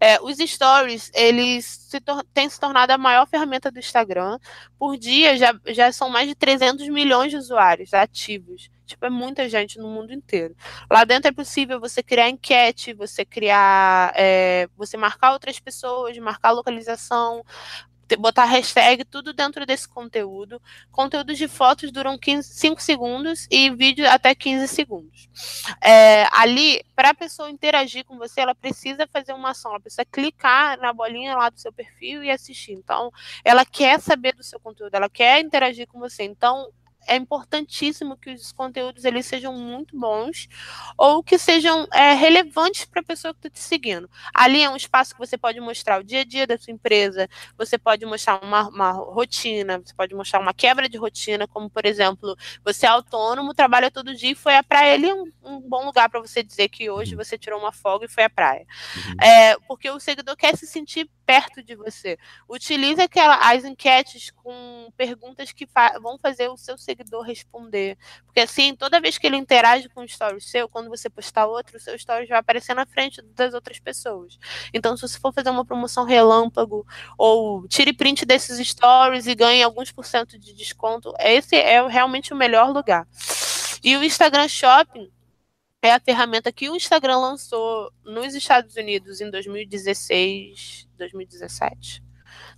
É, 0.00 0.20
os 0.20 0.38
stories, 0.38 1.10
eles 1.14 1.64
se 1.64 1.98
têm 2.32 2.48
se 2.48 2.58
tornado 2.58 2.90
a 2.90 2.98
maior 2.98 3.26
ferramenta 3.26 3.70
do 3.70 3.78
Instagram. 3.78 4.38
Por 4.78 4.96
dia, 4.96 5.36
já, 5.36 5.54
já 5.68 5.92
são 5.92 6.08
mais 6.08 6.28
de 6.28 6.34
300 6.34 6.88
milhões 6.88 7.30
de 7.30 7.36
usuários 7.36 7.94
ativos. 7.94 8.70
Tipo, 8.84 9.06
é 9.06 9.10
muita 9.10 9.48
gente 9.48 9.78
no 9.78 9.88
mundo 9.88 10.12
inteiro. 10.12 10.54
Lá 10.90 11.04
dentro 11.04 11.28
é 11.28 11.32
possível 11.32 11.80
você 11.80 12.02
criar 12.02 12.28
enquete, 12.28 12.92
você 12.92 13.24
criar, 13.24 14.12
é, 14.16 14.68
você 14.76 14.96
marcar 14.96 15.32
outras 15.32 15.58
pessoas, 15.58 16.18
marcar 16.18 16.50
localização, 16.50 17.42
botar 18.18 18.44
hashtag, 18.44 19.04
tudo 19.04 19.32
dentro 19.32 19.64
desse 19.64 19.88
conteúdo. 19.88 20.60
Conteúdos 20.90 21.38
de 21.38 21.48
fotos 21.48 21.90
duram 21.90 22.18
15, 22.18 22.48
5 22.54 22.82
segundos 22.82 23.46
e 23.50 23.70
vídeo 23.70 24.08
até 24.08 24.34
15 24.34 24.68
segundos. 24.68 25.28
É, 25.80 26.26
ali, 26.32 26.84
para 26.94 27.10
a 27.10 27.14
pessoa 27.14 27.50
interagir 27.50 28.04
com 28.04 28.18
você, 28.18 28.40
ela 28.40 28.54
precisa 28.54 29.06
fazer 29.06 29.32
uma 29.32 29.50
ação, 29.50 29.70
ela 29.70 29.80
precisa 29.80 30.04
clicar 30.04 30.78
na 30.78 30.92
bolinha 30.92 31.36
lá 31.36 31.48
do 31.48 31.58
seu 31.58 31.72
perfil 31.72 32.22
e 32.22 32.30
assistir. 32.30 32.72
Então, 32.72 33.10
ela 33.44 33.64
quer 33.64 34.00
saber 34.00 34.34
do 34.34 34.42
seu 34.42 34.60
conteúdo, 34.60 34.94
ela 34.94 35.08
quer 35.08 35.40
interagir 35.40 35.86
com 35.86 35.98
você. 35.98 36.24
Então, 36.24 36.68
é 37.06 37.16
importantíssimo 37.16 38.16
que 38.16 38.30
os 38.30 38.52
conteúdos 38.52 39.04
eles 39.04 39.26
sejam 39.26 39.52
muito 39.52 39.98
bons 39.98 40.48
ou 40.96 41.22
que 41.22 41.38
sejam 41.38 41.86
é, 41.92 42.12
relevantes 42.14 42.84
para 42.84 43.00
a 43.00 43.04
pessoa 43.04 43.34
que 43.34 43.40
está 43.40 43.50
te 43.50 43.60
seguindo. 43.60 44.08
Ali 44.32 44.62
é 44.62 44.70
um 44.70 44.76
espaço 44.76 45.14
que 45.14 45.18
você 45.18 45.36
pode 45.36 45.60
mostrar 45.60 46.00
o 46.00 46.04
dia 46.04 46.20
a 46.20 46.24
dia 46.24 46.46
da 46.46 46.58
sua 46.58 46.72
empresa, 46.72 47.28
você 47.56 47.76
pode 47.78 48.04
mostrar 48.06 48.42
uma, 48.42 48.68
uma 48.68 48.90
rotina, 48.92 49.78
você 49.84 49.94
pode 49.94 50.14
mostrar 50.14 50.40
uma 50.40 50.54
quebra 50.54 50.88
de 50.88 50.96
rotina, 50.96 51.46
como 51.46 51.68
por 51.68 51.84
exemplo, 51.84 52.36
você 52.64 52.86
é 52.86 52.88
autônomo, 52.88 53.54
trabalha 53.54 53.90
todo 53.90 54.14
dia 54.14 54.32
e 54.32 54.34
foi 54.34 54.56
à 54.56 54.62
praia. 54.62 54.94
Ali 54.94 55.08
é 55.08 55.14
um, 55.14 55.30
um 55.42 55.60
bom 55.60 55.84
lugar 55.84 56.08
para 56.08 56.20
você 56.20 56.42
dizer 56.42 56.68
que 56.68 56.90
hoje 56.90 57.14
você 57.14 57.36
tirou 57.38 57.58
uma 57.58 57.72
folga 57.72 58.06
e 58.06 58.08
foi 58.08 58.24
à 58.24 58.30
praia. 58.30 58.66
Uhum. 58.96 59.26
É, 59.26 59.56
porque 59.66 59.90
o 59.90 60.00
seguidor 60.00 60.36
quer 60.36 60.56
se 60.56 60.66
sentir 60.66 61.08
perto 61.24 61.62
de 61.62 61.74
você. 61.74 62.18
Utilize 62.48 63.00
aquela, 63.00 63.36
as 63.50 63.64
enquetes 63.64 64.30
com 64.30 64.90
perguntas 64.96 65.52
que 65.52 65.66
fa 65.66 65.98
vão 66.00 66.18
fazer 66.18 66.48
o 66.48 66.56
seu 66.56 66.76
seguidor 66.76 67.22
responder. 67.22 67.96
Porque 68.26 68.40
assim, 68.40 68.74
toda 68.74 69.00
vez 69.00 69.18
que 69.18 69.26
ele 69.26 69.36
interage 69.36 69.88
com 69.88 70.02
o 70.02 70.04
story 70.04 70.40
seu, 70.40 70.68
quando 70.68 70.88
você 70.88 71.08
postar 71.08 71.46
outro, 71.46 71.76
o 71.76 71.80
seu 71.80 71.94
story 71.94 72.26
vai 72.26 72.38
aparecer 72.38 72.74
na 72.74 72.86
frente 72.86 73.22
das 73.34 73.54
outras 73.54 73.78
pessoas. 73.78 74.38
Então, 74.72 74.96
se 74.96 75.02
você 75.02 75.18
for 75.18 75.32
fazer 75.32 75.50
uma 75.50 75.64
promoção 75.64 76.04
relâmpago, 76.04 76.86
ou 77.16 77.66
tire 77.68 77.92
print 77.92 78.24
desses 78.24 78.66
stories 78.66 79.26
e 79.26 79.34
ganhe 79.34 79.62
alguns 79.62 79.90
por 79.90 80.04
cento 80.04 80.38
de 80.38 80.52
desconto, 80.52 81.12
esse 81.18 81.56
é 81.56 81.86
realmente 81.86 82.32
o 82.32 82.36
melhor 82.36 82.70
lugar. 82.70 83.06
E 83.82 83.96
o 83.96 84.04
Instagram 84.04 84.48
Shopping 84.48 85.10
é 85.82 85.92
a 85.92 86.00
ferramenta 86.00 86.52
que 86.52 86.70
o 86.70 86.76
Instagram 86.76 87.18
lançou 87.18 87.92
nos 88.04 88.34
Estados 88.34 88.76
Unidos 88.76 89.20
em 89.20 89.28
2016, 89.28 90.88
2017, 90.96 92.02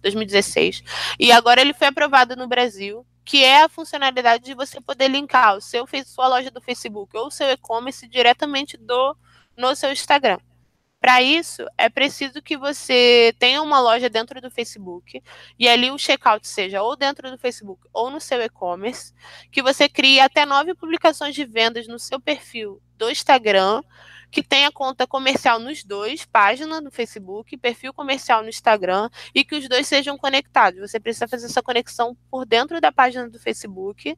2016. 0.03 0.83
E 1.19 1.33
agora 1.33 1.63
ele 1.63 1.73
foi 1.73 1.87
aprovado 1.87 2.37
no 2.37 2.47
Brasil, 2.47 3.07
que 3.25 3.43
é 3.43 3.63
a 3.63 3.69
funcionalidade 3.69 4.45
de 4.45 4.55
você 4.55 4.79
poder 4.79 5.09
linkar 5.09 5.57
o 5.57 5.61
seu 5.61 5.87
sua 6.05 6.29
loja 6.29 6.51
do 6.51 6.61
Facebook 6.61 7.17
ou 7.17 7.29
o 7.29 7.31
seu 7.31 7.51
e-commerce 7.51 8.07
diretamente 8.07 8.77
do 8.77 9.17
no 9.57 9.75
seu 9.75 9.91
Instagram. 9.91 10.39
Para 11.01 11.23
isso, 11.23 11.67
é 11.79 11.89
preciso 11.89 12.43
que 12.43 12.57
você 12.57 13.35
tenha 13.39 13.63
uma 13.63 13.81
loja 13.81 14.09
dentro 14.09 14.41
do 14.41 14.51
Facebook 14.51 15.23
e 15.59 15.69
ali 15.69 15.91
o 15.91 15.99
checkout 15.99 16.47
seja 16.47 16.83
ou 16.83 16.97
dentro 16.97 17.31
do 17.31 17.39
Facebook 17.39 17.87
ou 17.93 18.11
no 18.11 18.21
seu 18.21 18.41
e-commerce, 18.43 19.15
que 19.51 19.63
você 19.63 19.89
crie 19.89 20.21
até 20.21 20.45
nove 20.45 20.75
publicações 20.75 21.35
de 21.35 21.45
vendas 21.45 21.87
no 21.87 21.99
seu 21.99 22.21
perfil 22.21 22.83
do 23.05 23.11
Instagram, 23.11 23.83
que 24.31 24.43
tenha 24.43 24.73
conta 24.73 25.07
comercial 25.07 25.59
nos 25.59 25.85
dois, 25.85 26.25
página 26.25 26.81
no 26.81 26.91
Facebook, 26.91 27.57
perfil 27.57 27.93
comercial 27.93 28.43
no 28.43 28.49
Instagram, 28.49 29.09
e 29.35 29.45
que 29.45 29.55
os 29.55 29.69
dois 29.69 29.87
sejam 29.87 30.19
conectados. 30.19 30.81
Você 30.81 30.99
precisa 30.99 31.29
fazer 31.29 31.47
essa 31.47 31.63
conexão 31.63 32.17
por 32.31 32.45
dentro 32.45 32.81
da 32.81 32.91
página 32.91 33.29
do 33.29 33.39
Facebook 33.39 34.17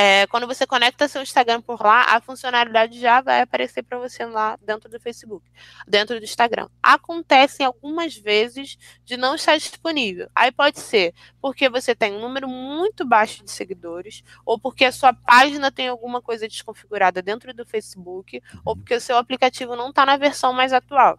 é, 0.00 0.28
quando 0.28 0.46
você 0.46 0.64
conecta 0.64 1.08
seu 1.08 1.20
Instagram 1.20 1.60
por 1.60 1.82
lá, 1.82 2.14
a 2.14 2.20
funcionalidade 2.20 3.00
já 3.00 3.20
vai 3.20 3.40
aparecer 3.40 3.82
para 3.82 3.98
você 3.98 4.24
lá 4.24 4.56
dentro 4.62 4.88
do 4.88 5.00
Facebook, 5.00 5.44
dentro 5.88 6.20
do 6.20 6.24
Instagram. 6.24 6.68
Acontece 6.80 7.64
algumas 7.64 8.16
vezes 8.16 8.78
de 9.04 9.16
não 9.16 9.34
estar 9.34 9.56
disponível. 9.56 10.30
Aí 10.36 10.52
pode 10.52 10.78
ser 10.78 11.12
porque 11.42 11.68
você 11.68 11.96
tem 11.96 12.12
um 12.12 12.20
número 12.20 12.46
muito 12.46 13.04
baixo 13.04 13.42
de 13.42 13.50
seguidores, 13.50 14.22
ou 14.46 14.56
porque 14.56 14.84
a 14.84 14.92
sua 14.92 15.12
página 15.12 15.68
tem 15.72 15.88
alguma 15.88 16.22
coisa 16.22 16.46
desconfigurada 16.46 17.20
dentro 17.20 17.52
do 17.52 17.66
Facebook, 17.66 18.40
ou 18.64 18.76
porque 18.76 18.94
o 18.94 19.00
seu 19.00 19.16
aplicativo 19.16 19.74
não 19.74 19.88
está 19.88 20.06
na 20.06 20.16
versão 20.16 20.52
mais 20.52 20.72
atual. 20.72 21.18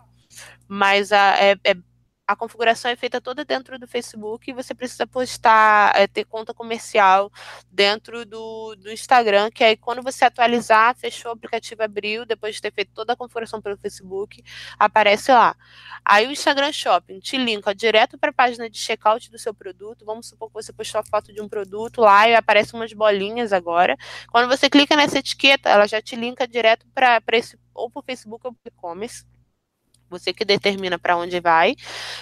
Mas 0.70 1.12
a, 1.12 1.36
é, 1.38 1.58
é 1.66 1.76
a 2.30 2.36
configuração 2.36 2.92
é 2.92 2.96
feita 2.96 3.20
toda 3.20 3.44
dentro 3.44 3.80
do 3.80 3.88
Facebook 3.88 4.48
e 4.48 4.54
você 4.54 4.76
precisa 4.76 5.08
postar, 5.08 6.00
é, 6.00 6.06
ter 6.06 6.26
conta 6.26 6.54
comercial 6.54 7.32
dentro 7.72 8.24
do, 8.24 8.76
do 8.76 8.92
Instagram, 8.92 9.50
que 9.50 9.64
aí 9.64 9.76
quando 9.76 10.04
você 10.04 10.26
atualizar, 10.26 10.96
fechou 10.96 11.32
o 11.32 11.34
aplicativo, 11.34 11.82
abriu, 11.82 12.28
depois 12.28 12.54
de 12.54 12.62
ter 12.62 12.72
feito 12.72 12.92
toda 12.94 13.14
a 13.14 13.16
configuração 13.16 13.60
pelo 13.60 13.76
Facebook, 13.78 14.44
aparece 14.78 15.32
lá. 15.32 15.56
Aí 16.06 16.28
o 16.28 16.32
Instagram 16.32 16.72
Shopping 16.72 17.20
te 17.20 17.36
linka 17.36 17.74
direto 17.74 18.16
para 18.16 18.30
a 18.30 18.34
página 18.34 18.70
de 18.70 18.78
checkout 18.78 19.32
do 19.32 19.40
seu 19.40 19.52
produto. 19.52 20.06
Vamos 20.06 20.28
supor 20.28 20.50
que 20.50 20.54
você 20.54 20.72
postou 20.72 21.02
a 21.02 21.04
foto 21.04 21.34
de 21.34 21.42
um 21.42 21.50
produto 21.50 22.02
lá 22.02 22.30
e 22.30 22.36
aparece 22.36 22.76
umas 22.76 22.94
bolinhas 22.94 23.52
agora. 23.52 23.98
Quando 24.32 24.48
você 24.48 24.70
clica 24.70 24.96
nessa 24.96 25.18
etiqueta, 25.18 25.68
ela 25.68 25.88
já 25.88 26.00
te 26.00 26.16
linka 26.16 26.48
direto 26.48 26.86
para 26.94 27.24
esse 27.32 27.58
ou 27.74 27.90
para 27.90 28.02
o 28.02 28.04
Facebook 28.04 28.46
ou 28.46 28.54
para 28.54 28.70
o 28.70 28.72
e-commerce 28.72 29.26
você 30.10 30.34
que 30.34 30.44
determina 30.44 30.98
para 30.98 31.18
onde 31.18 31.40
vai, 31.40 31.76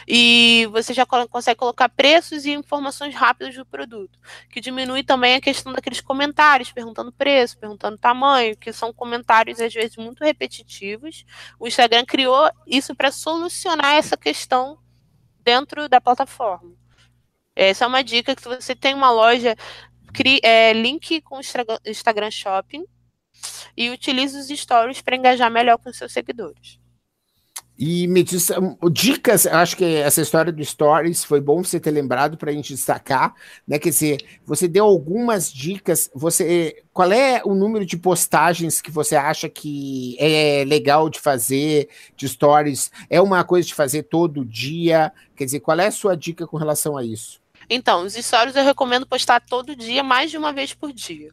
e 0.08 0.68
você 0.72 0.94
já 0.94 1.06
consegue 1.06 1.58
colocar 1.58 1.90
preços 1.90 2.46
e 2.46 2.52
informações 2.52 3.16
rápidas 3.16 3.56
do 3.56 3.66
produto, 3.66 4.20
que 4.50 4.60
diminui 4.60 5.04
também 5.04 5.36
a 5.36 5.42
questão 5.42 5.72
daqueles 5.74 6.02
comentários, 6.02 6.72
perguntando 6.72 7.12
preço, 7.12 7.58
perguntando 7.58 7.98
tamanho, 7.98 8.58
que 8.58 8.74
são 8.74 8.94
comentários 8.94 9.60
às 9.60 9.74
vezes 9.74 9.96
muito 9.98 10.24
repetitivos. 10.24 11.26
O 11.60 11.68
Instagram 11.68 12.06
criou 12.06 12.50
isso 12.66 12.96
para 12.96 13.12
solucionar 13.12 13.96
essa 13.96 14.18
questão 14.18 14.78
dentro 15.44 15.88
da 15.88 16.02
plataforma. 16.02 16.72
Essa 17.56 17.86
é 17.86 17.88
uma 17.88 18.04
dica 18.04 18.36
que 18.36 18.42
se 18.42 18.48
você 18.48 18.76
tem 18.76 18.94
uma 18.94 19.10
loja, 19.10 19.56
crie, 20.14 20.40
é, 20.44 20.74
link 20.74 21.22
com 21.22 21.38
o 21.38 21.42
Instagram 21.86 22.30
Shopping 22.30 22.86
e 23.76 23.90
utilize 23.90 24.38
os 24.38 24.48
stories 24.48 25.02
para 25.02 25.16
engajar 25.16 25.50
melhor 25.50 25.78
com 25.78 25.92
seus 25.94 26.12
seguidores. 26.12 26.80
E 27.78 28.08
me 28.08 28.24
diz, 28.24 28.50
dicas, 28.92 29.46
acho 29.46 29.78
que 29.78 29.86
essa 29.86 30.20
história 30.20 30.52
do 30.52 30.66
Stories 30.66 31.24
foi 31.24 31.40
bom 31.40 31.64
você 31.64 31.80
ter 31.80 31.92
lembrado 31.92 32.36
para 32.36 32.50
a 32.50 32.54
gente 32.54 32.74
destacar, 32.74 33.36
né? 33.68 33.78
Quer 33.78 33.90
dizer, 33.90 34.18
você 34.46 34.68
deu 34.68 34.84
algumas 34.86 35.54
dicas. 35.54 36.10
Você, 36.16 36.84
qual 36.92 37.12
é 37.12 37.40
o 37.46 37.54
número 37.54 37.86
de 37.86 37.96
postagens 37.96 38.82
que 38.82 38.90
você 38.90 39.16
acha 39.16 39.48
que 39.48 40.18
é 40.20 40.66
legal 40.66 41.08
de 41.08 41.20
fazer 41.20 41.88
de 42.16 42.28
Stories? 42.28 42.92
É 43.12 43.22
uma 43.22 43.44
coisa 43.44 43.68
de 43.68 43.76
fazer 43.76 44.04
todo 44.04 44.44
dia? 44.44 45.14
Quer 45.36 45.46
dizer, 45.46 45.60
qual 45.60 45.80
é 45.80 45.86
a 45.86 45.92
sua 45.92 46.18
dica 46.18 46.48
com 46.48 46.58
relação 46.58 46.98
a 46.98 47.04
isso? 47.04 47.40
Então, 47.70 48.04
os 48.06 48.14
stories 48.14 48.56
eu 48.56 48.64
recomendo 48.64 49.06
postar 49.06 49.40
todo 49.42 49.76
dia, 49.76 50.02
mais 50.02 50.32
de 50.32 50.38
uma 50.38 50.52
vez 50.52 50.74
por 50.74 50.92
dia 50.92 51.32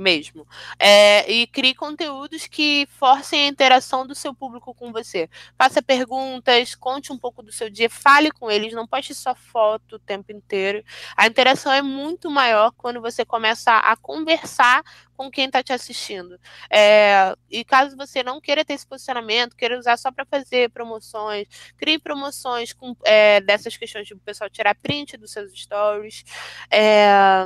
mesmo. 0.00 0.46
É, 0.78 1.30
e 1.30 1.46
crie 1.46 1.74
conteúdos 1.74 2.46
que 2.46 2.86
forcem 2.98 3.44
a 3.44 3.48
interação 3.48 4.06
do 4.06 4.14
seu 4.14 4.34
público 4.34 4.74
com 4.74 4.92
você. 4.92 5.28
Faça 5.58 5.82
perguntas, 5.82 6.74
conte 6.74 7.12
um 7.12 7.18
pouco 7.18 7.42
do 7.42 7.52
seu 7.52 7.68
dia, 7.70 7.88
fale 7.88 8.30
com 8.30 8.50
eles, 8.50 8.72
não 8.72 8.86
poste 8.86 9.14
só 9.14 9.34
foto 9.34 9.96
o 9.96 9.98
tempo 9.98 10.32
inteiro. 10.32 10.82
A 11.16 11.26
interação 11.26 11.72
é 11.72 11.82
muito 11.82 12.30
maior 12.30 12.72
quando 12.72 13.00
você 13.00 13.24
começa 13.24 13.76
a 13.76 13.94
conversar 13.96 14.82
com 15.16 15.30
quem 15.30 15.46
está 15.46 15.62
te 15.62 15.72
assistindo. 15.72 16.40
É, 16.70 17.34
e 17.50 17.62
caso 17.62 17.96
você 17.96 18.22
não 18.22 18.40
queira 18.40 18.64
ter 18.64 18.74
esse 18.74 18.86
posicionamento, 18.86 19.56
queira 19.56 19.78
usar 19.78 19.98
só 19.98 20.10
para 20.10 20.24
fazer 20.24 20.70
promoções, 20.70 21.46
crie 21.76 21.98
promoções 21.98 22.72
com 22.72 22.96
é, 23.04 23.40
dessas 23.40 23.76
questões 23.76 24.06
de 24.06 24.14
o 24.14 24.18
pessoal 24.18 24.48
tirar 24.48 24.74
print 24.76 25.18
dos 25.18 25.30
seus 25.30 25.52
stories. 25.52 26.24
É, 26.70 27.44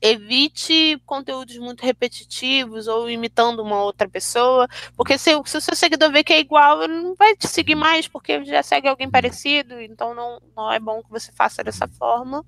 evite 0.00 1.00
conteúdos 1.04 1.56
muito 1.58 1.84
repetitivos 1.84 2.86
ou 2.86 3.10
imitando 3.10 3.60
uma 3.60 3.82
outra 3.82 4.08
pessoa, 4.08 4.66
porque 4.96 5.18
se, 5.18 5.30
se, 5.44 5.56
o 5.56 5.60
seu 5.60 5.76
seguidor 5.76 6.10
vê 6.10 6.24
que 6.24 6.32
é 6.32 6.40
igual, 6.40 6.82
ele 6.82 6.94
não 6.94 7.14
vai 7.14 7.36
te 7.36 7.46
seguir 7.46 7.74
mais, 7.74 8.08
porque 8.08 8.44
já 8.44 8.62
segue 8.62 8.88
alguém 8.88 9.10
parecido, 9.10 9.80
então 9.80 10.14
não, 10.14 10.40
não 10.56 10.72
é 10.72 10.78
bom 10.78 11.02
que 11.02 11.10
você 11.10 11.30
faça 11.32 11.62
dessa 11.62 11.86
forma. 11.86 12.44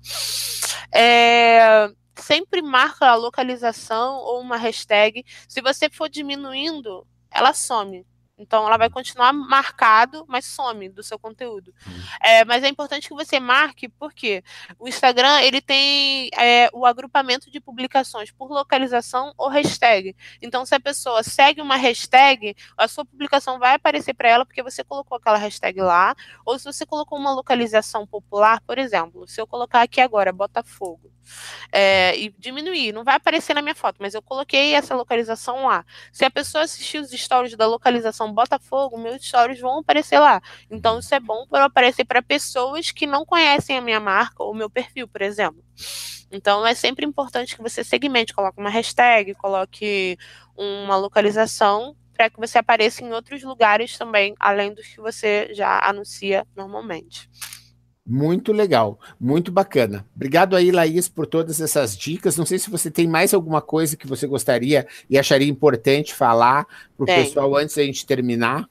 É, 0.91 1.89
sempre 2.15 2.61
marca 2.61 3.07
a 3.07 3.15
localização 3.15 4.15
ou 4.15 4.41
uma 4.41 4.57
hashtag. 4.57 5.23
Se 5.47 5.61
você 5.61 5.89
for 5.89 6.09
diminuindo, 6.09 7.05
ela 7.31 7.53
some. 7.53 8.05
Então, 8.43 8.67
ela 8.67 8.77
vai 8.77 8.89
continuar 8.89 9.31
marcado, 9.31 10.25
mas 10.27 10.45
some 10.45 10.89
do 10.89 11.01
seu 11.01 11.17
conteúdo. 11.17 11.73
Uhum. 11.87 12.03
É, 12.21 12.43
mas 12.43 12.63
é 12.63 12.67
importante 12.67 13.07
que 13.07 13.13
você 13.13 13.39
marque, 13.39 13.87
porque 13.87 14.43
o 14.77 14.87
Instagram 14.87 15.39
ele 15.41 15.61
tem 15.61 16.29
é, 16.37 16.69
o 16.73 16.85
agrupamento 16.85 17.49
de 17.49 17.61
publicações 17.61 18.31
por 18.31 18.51
localização 18.51 19.33
ou 19.37 19.47
hashtag. 19.47 20.15
Então, 20.41 20.65
se 20.65 20.75
a 20.75 20.79
pessoa 20.79 21.23
segue 21.23 21.61
uma 21.61 21.77
hashtag, 21.77 22.55
a 22.77 22.87
sua 22.87 23.05
publicação 23.05 23.57
vai 23.57 23.75
aparecer 23.75 24.13
para 24.13 24.29
ela 24.29 24.45
porque 24.45 24.61
você 24.61 24.83
colocou 24.83 25.17
aquela 25.17 25.37
hashtag 25.37 25.81
lá. 25.81 26.13
Ou 26.45 26.59
se 26.59 26.65
você 26.65 26.85
colocou 26.85 27.17
uma 27.17 27.33
localização 27.33 28.05
popular, 28.05 28.61
por 28.61 28.77
exemplo, 28.77 29.25
se 29.27 29.39
eu 29.39 29.47
colocar 29.47 29.81
aqui 29.81 30.01
agora 30.01 30.33
Botafogo 30.33 31.13
é, 31.71 32.17
e 32.17 32.29
diminuir, 32.37 32.91
não 32.91 33.03
vai 33.03 33.15
aparecer 33.15 33.53
na 33.53 33.61
minha 33.61 33.75
foto, 33.75 33.97
mas 33.99 34.13
eu 34.13 34.21
coloquei 34.21 34.73
essa 34.73 34.95
localização 34.95 35.65
lá. 35.65 35.85
Se 36.11 36.25
a 36.25 36.31
pessoa 36.31 36.63
assistir 36.63 36.99
os 36.99 37.09
stories 37.11 37.55
da 37.55 37.65
localização 37.65 38.32
Botafogo, 38.33 38.97
meus 38.97 39.25
stories 39.25 39.59
vão 39.59 39.79
aparecer 39.79 40.19
lá. 40.19 40.41
Então 40.69 40.99
isso 40.99 41.13
é 41.13 41.19
bom 41.19 41.45
para 41.47 41.65
aparecer 41.65 42.05
para 42.05 42.21
pessoas 42.21 42.91
que 42.91 43.05
não 43.05 43.25
conhecem 43.25 43.77
a 43.77 43.81
minha 43.81 43.99
marca 43.99 44.43
ou 44.43 44.51
o 44.51 44.55
meu 44.55 44.69
perfil, 44.69 45.07
por 45.07 45.21
exemplo. 45.21 45.63
Então 46.31 46.65
é 46.65 46.73
sempre 46.73 47.05
importante 47.05 47.55
que 47.55 47.61
você 47.61 47.83
segmente, 47.83 48.33
coloque 48.33 48.59
uma 48.59 48.69
hashtag, 48.69 49.35
coloque 49.35 50.17
uma 50.57 50.95
localização 50.97 51.95
para 52.13 52.29
que 52.29 52.39
você 52.39 52.57
apareça 52.57 53.03
em 53.03 53.11
outros 53.11 53.43
lugares 53.43 53.97
também, 53.97 54.35
além 54.39 54.73
dos 54.73 54.87
que 54.87 55.01
você 55.01 55.49
já 55.53 55.79
anuncia 55.79 56.45
normalmente. 56.55 57.29
Muito 58.05 58.51
legal, 58.51 58.99
muito 59.17 59.49
bacana. 59.49 60.05
Obrigado 60.13 60.57
aí, 60.57 60.71
Laís, 60.71 61.07
por 61.07 61.25
todas 61.25 61.61
essas 61.61 61.97
dicas. 61.97 62.35
Não 62.35 62.45
sei 62.45 62.59
se 62.59 62.69
você 62.69 62.91
tem 62.91 63.07
mais 63.07 63.33
alguma 63.33 63.61
coisa 63.61 63.95
que 63.95 64.05
você 64.05 64.27
gostaria 64.27 64.85
e 65.09 65.17
acharia 65.17 65.47
importante 65.47 66.13
falar 66.13 66.67
para 66.97 67.03
o 67.03 67.05
pessoal 67.05 67.55
antes 67.55 67.75
da 67.75 67.83
gente 67.83 68.05
terminar. 68.05 68.67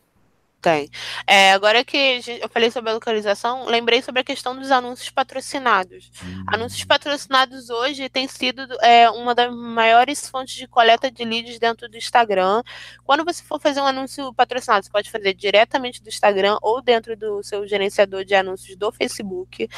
Tem. 0.63 0.89
É, 1.27 1.53
agora 1.55 1.85
que 1.85 2.21
eu 2.41 2.49
falei 2.49 2.71
sobre 2.71 2.89
a 2.89 2.95
localização, 2.95 3.67
lembrei 3.67 4.01
sobre 4.01 4.21
a 4.21 4.25
questão 4.25 4.57
dos 4.57 4.71
anúncios 4.71 5.11
patrocinados. 5.11 6.13
Hum. 6.25 6.45
Anúncios 6.47 6.85
patrocinados 6.85 7.69
hoje 7.69 8.09
tem 8.09 8.29
sido 8.29 8.63
é, 8.81 9.11
uma 9.11 9.35
das 9.35 9.53
maiores 9.53 10.31
fontes 10.31 10.55
de 10.55 10.69
coleta 10.69 11.11
de 11.11 11.25
leads 11.25 11.59
dentro 11.59 11.89
do 11.89 11.97
Instagram. 11.97 12.63
Quando 13.05 13.25
você 13.25 13.43
for 13.43 13.61
fazer 13.61 13.81
um 13.81 13.87
anúncio 13.87 14.33
patrocinado, 14.35 14.85
você 14.85 14.91
pode 14.93 15.11
fazer 15.11 15.35
diretamente 15.35 16.01
do 16.01 16.09
Instagram 16.09 16.57
ou 16.63 16.81
dentro 16.81 17.17
do 17.17 17.43
seu 17.43 17.67
gerenciador 17.67 18.25
de 18.25 18.37
anúncios 18.37 18.77
do 18.77 18.93
Facebook. 18.93 19.69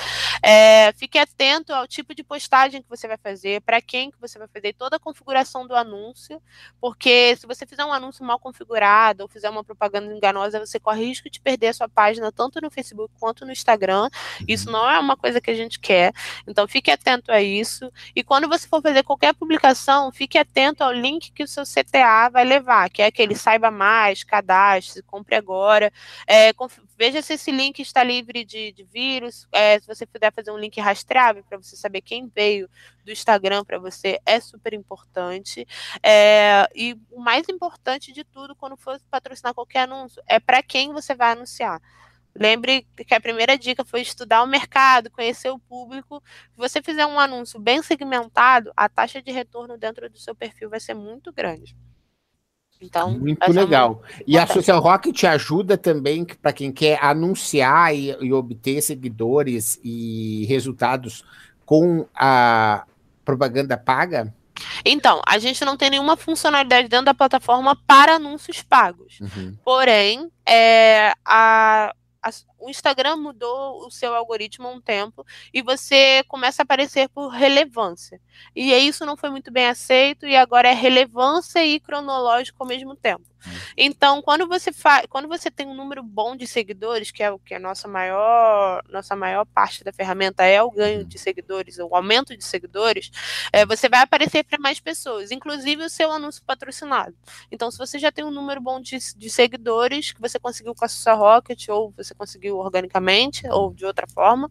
É, 0.43 0.93
fique 0.93 1.19
atento 1.19 1.73
ao 1.73 1.89
tipo 1.89 2.15
de 2.15 2.23
postagem 2.23 2.83
que 2.83 2.91
você 2.91 3.09
vai 3.09 3.17
fazer, 3.17 3.63
para 3.63 3.81
quem 3.81 4.11
que 4.11 4.21
você 4.21 4.39
vai 4.39 4.49
fazer, 4.49 4.75
toda 4.75 4.97
a 4.97 5.01
configuração 5.01 5.67
do 5.67 5.75
anúncio, 5.75 6.43
porque 6.79 7.35
se 7.37 7.47
você 7.47 7.65
fizer 7.65 7.87
um 7.87 7.93
anúncio 7.93 8.23
mal 8.23 8.39
configurado 8.39 9.23
ou 9.23 9.29
fizer 9.31 9.49
uma 9.49 9.65
propaganda 9.65 10.15
enganosa, 10.15 10.61
você 10.61 10.74
você 10.75 10.81
corre 10.81 11.05
risco 11.05 11.31
de 11.31 11.41
perder 11.41 11.69
a 11.69 11.73
sua 11.73 11.89
página 11.89 12.33
tanto 12.33 12.61
no 12.61 12.71
Facebook 12.71 13.13
quanto 13.19 13.45
no 13.45 13.53
Instagram. 13.53 14.09
Isso 14.47 14.67
uhum. 14.67 14.73
não 14.73 14.91
é 14.91 14.99
uma 14.99 15.17
coisa 15.17 15.41
que 15.41 15.51
a 15.51 15.55
gente 15.55 15.79
quer. 15.79 16.13
Então 16.47 16.67
fique 16.67 16.91
atento 16.91 17.31
a 17.31 17.41
isso. 17.41 17.91
E 18.15 18.23
quando 18.23 18.49
você 18.49 18.67
for 18.67 18.83
fazer 18.83 19.03
qualquer 19.03 19.35
publicação, 19.35 20.11
fique 20.11 20.37
atento 20.37 20.83
ao 20.83 20.93
link 20.93 21.33
que 21.33 21.45
o 21.45 21.49
seu 21.49 21.65
CTA 21.65 22.29
vai 22.31 22.45
levar, 22.45 22.91
que 22.91 23.03
é 23.03 23.07
aquele 23.07 23.35
saiba 23.35 23.71
mais, 23.71 24.25
cadastre, 24.25 25.03
compre 25.03 25.37
agora. 25.37 25.93
É, 26.27 26.53
veja 26.97 27.23
se 27.23 27.35
esse 27.35 27.51
link 27.51 27.81
está 27.81 28.03
livre 28.03 28.45
de, 28.45 28.73
de 28.73 28.85
vírus. 28.85 29.47
É, 29.53 29.79
se 29.79 29.87
você 29.87 30.07
puder 30.07 30.33
fazer 30.33 30.51
um 30.51 30.59
link 30.59 30.81
rastreável 30.81 31.45
para 31.45 31.59
você 31.59 31.77
saber 31.77 32.01
quem 32.01 32.29
veio 32.29 32.69
do 33.05 33.13
Instagram 33.13 33.65
para 33.65 33.79
você, 33.79 34.21
é 34.25 34.41
super 34.41 34.73
importante. 34.73 35.67
É, 36.03 36.69
e 36.75 36.99
o 37.11 37.21
mais 37.21 37.49
importante 37.49 38.13
de 38.13 38.25
tudo, 38.25 38.57
quando 38.57 38.77
for 38.77 39.01
patrocinar 39.11 39.55
qualquer 39.55 39.81
anúncio, 39.81 40.23
é 40.27 40.39
para 40.39 40.63
quem 40.63 40.93
você 40.93 41.15
vai 41.15 41.33
anunciar. 41.33 41.81
Lembre 42.37 42.85
que 43.07 43.15
a 43.15 43.21
primeira 43.21 43.57
dica 43.57 43.85
foi 43.85 44.01
estudar 44.01 44.43
o 44.43 44.47
mercado, 44.47 45.11
conhecer 45.11 45.51
o 45.51 45.59
público. 45.59 46.21
Se 46.51 46.57
você 46.57 46.83
fizer 46.83 47.07
um 47.07 47.19
anúncio 47.19 47.61
bem 47.61 47.81
segmentado, 47.81 48.73
a 48.77 48.89
taxa 48.89 49.23
de 49.23 49.31
retorno 49.31 49.79
dentro 49.79 50.11
do 50.11 50.19
seu 50.19 50.35
perfil 50.35 50.69
vai 50.69 50.81
ser 50.81 50.95
muito 50.95 51.33
grande. 51.33 51.77
Então, 52.85 53.19
muito 53.19 53.51
legal. 53.51 54.03
E 54.27 54.37
a 54.39 54.47
Social 54.47 54.81
Rocket 54.81 55.25
ajuda 55.25 55.77
também 55.79 56.25
para 56.25 56.53
quem 56.53 56.71
quer 56.71 57.03
anunciar 57.03 57.95
e, 57.95 58.17
e, 58.21 58.33
obter 58.33 58.83
seguidores 58.83 59.81
e 59.83 60.45
resultados 60.47 61.25
com 61.65 62.07
a 62.15 62.85
propaganda 63.25 63.77
paga? 63.77 64.33
Então, 64.85 65.21
a 65.27 65.39
gente 65.39 65.65
não 65.65 65.77
tem 65.77 65.91
nenhuma 65.91 66.17
funcionalidade 66.17 66.89
dentro 66.89 67.07
da 67.07 67.15
plataforma 67.15 67.77
para 67.87 68.17
anúncios 68.17 68.63
pagos. 68.63 69.19
Uhum. 69.21 69.57
Porém, 69.65 70.31
é, 70.47 71.13
a, 71.25 71.93
a, 72.23 72.31
o 72.65 72.71
Instagram 72.71 73.17
mudou 73.17 73.87
o 73.87 73.91
seu 73.91 74.15
algoritmo 74.15 74.67
há 74.67 74.71
um 74.71 74.81
tempo 74.81 75.25
e 75.53 75.61
você 75.61 76.25
começa 76.27 76.63
a 76.63 76.65
aparecer 76.65 77.09
por 77.11 77.29
relevância. 77.29 78.19
E 78.57 78.73
isso 78.73 79.05
não 79.05 79.17
foi 79.17 79.29
muito 79.29 79.53
bem 79.53 79.67
aceito 79.67 80.27
e 80.27 80.35
agora 80.35 80.69
é 80.69 80.73
relevância 80.73 81.65
e 81.65 81.79
cronológico 81.79 82.63
ao 82.63 82.69
mesmo 82.69 82.97
tempo. 82.97 83.25
Hum. 83.47 83.51
Então, 83.77 84.23
quando 84.23 84.47
você 84.47 84.73
faz, 84.73 85.07
quando 85.09 85.29
você 85.29 85.51
tem 85.51 85.67
um 85.67 85.75
número 85.75 86.03
bom 86.03 86.35
de 86.35 86.47
seguidores, 86.47 87.11
que 87.11 87.23
é 87.23 87.31
o 87.31 87.39
que 87.39 87.55
é 87.55 87.57
a 87.59 87.61
nossa 87.61 87.87
maior, 87.87 88.83
nossa 88.89 89.15
maior 89.15 89.45
parte 89.45 89.85
da 89.85 89.93
ferramenta 89.93 90.45
é 90.45 90.63
o 90.63 90.71
ganho 90.71 91.01
uhum. 91.01 91.09
de 91.09 91.19
seguidores, 91.19 91.79
o 91.79 91.95
aumento 91.95 92.37
de 92.37 92.45
seguidores, 92.45 93.11
é, 93.53 93.67
você 93.67 93.89
vai 93.89 94.01
aparecer 94.01 94.45
para 94.45 94.59
mais 94.59 94.81
pessoas, 94.81 95.31
inclusive 95.31 95.85
o 95.85 95.91
seu 95.91 96.11
anúncio 96.11 96.43
patrocinado. 96.45 97.15
Então, 97.51 97.71
se 97.71 97.79
você 97.79 97.99
já 97.99 98.11
tem 98.11 98.25
um 98.25 98.31
número 98.31 98.61
bom 98.61 98.81
de, 98.81 98.97
de 99.17 99.31
seguidores 99.31 100.13
que 100.13 100.21
você 100.21 100.39
conseguiu 100.39 100.75
com 100.75 100.85
a 100.85 100.89
sua 100.89 101.15
Rocket 101.15 101.69
ou 101.69 101.93
você 101.97 102.15
conseguiu 102.15 102.54
organicamente 102.57 103.47
ou 103.49 103.73
de 103.73 103.85
outra 103.85 104.07
forma, 104.07 104.49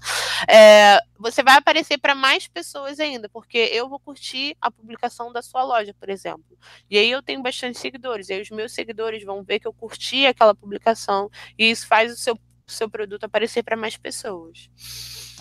é, 0.47 0.99
você 1.17 1.43
vai 1.43 1.57
aparecer 1.57 1.97
para 1.97 2.15
mais 2.15 2.47
pessoas 2.47 2.99
ainda, 2.99 3.29
porque 3.29 3.57
eu 3.57 3.89
vou 3.89 3.99
curtir 3.99 4.55
a 4.61 4.69
publicação 4.69 5.31
da 5.31 5.41
sua 5.41 5.63
loja, 5.63 5.93
por 5.99 6.09
exemplo. 6.09 6.57
E 6.89 6.97
aí 6.97 7.09
eu 7.09 7.21
tenho 7.21 7.41
bastante 7.41 7.77
seguidores, 7.79 8.29
e 8.29 8.33
aí 8.33 8.41
os 8.41 8.49
meus 8.49 8.73
seguidores 8.73 9.23
vão 9.23 9.43
ver 9.43 9.59
que 9.59 9.67
eu 9.67 9.73
curti 9.73 10.25
aquela 10.25 10.53
publicação, 10.53 11.29
e 11.57 11.69
isso 11.69 11.87
faz 11.87 12.11
o 12.11 12.17
seu, 12.17 12.37
seu 12.67 12.89
produto 12.89 13.23
aparecer 13.23 13.63
para 13.63 13.77
mais 13.77 13.97
pessoas. 13.97 14.69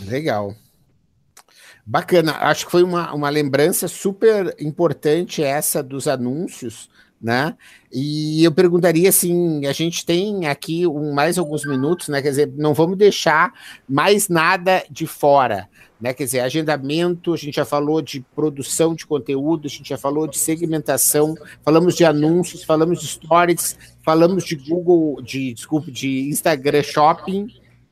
Legal. 0.01 0.55
Bacana, 1.85 2.37
acho 2.43 2.67
que 2.67 2.71
foi 2.71 2.85
uma, 2.85 3.13
uma 3.13 3.29
lembrança 3.29 3.89
super 3.89 4.55
importante 4.61 5.43
essa 5.43 5.83
dos 5.83 6.07
anúncios, 6.07 6.89
né? 7.23 7.55
E 7.93 8.43
eu 8.43 8.51
perguntaria 8.51 9.09
assim, 9.09 9.65
a 9.67 9.73
gente 9.73 10.05
tem 10.05 10.47
aqui 10.47 10.87
um, 10.87 11.13
mais 11.15 11.39
alguns 11.39 11.65
minutos, 11.65 12.09
né? 12.09 12.21
Quer 12.21 12.31
dizer, 12.31 12.53
não 12.57 12.75
vamos 12.75 12.99
deixar 12.99 13.53
mais 13.89 14.29
nada 14.29 14.83
de 14.91 15.07
fora, 15.07 15.69
né? 16.01 16.13
Quer 16.13 16.25
dizer, 16.25 16.41
agendamento, 16.41 17.33
a 17.33 17.37
gente 17.37 17.55
já 17.55 17.65
falou 17.65 18.03
de 18.03 18.25
produção 18.35 18.93
de 18.93 19.07
conteúdo, 19.07 19.67
a 19.67 19.71
gente 19.71 19.89
já 19.89 19.97
falou 19.97 20.27
de 20.27 20.37
segmentação, 20.37 21.37
falamos 21.65 21.95
de 21.95 22.05
anúncios, 22.05 22.65
falamos 22.65 23.01
de 23.01 23.07
stories, 23.07 23.79
falamos 24.05 24.45
de 24.45 24.57
Google, 24.57 25.23
de 25.23 25.55
desculpe, 25.55 25.93
de 25.93 26.29
Instagram 26.29 26.83
Shopping, 26.83 27.47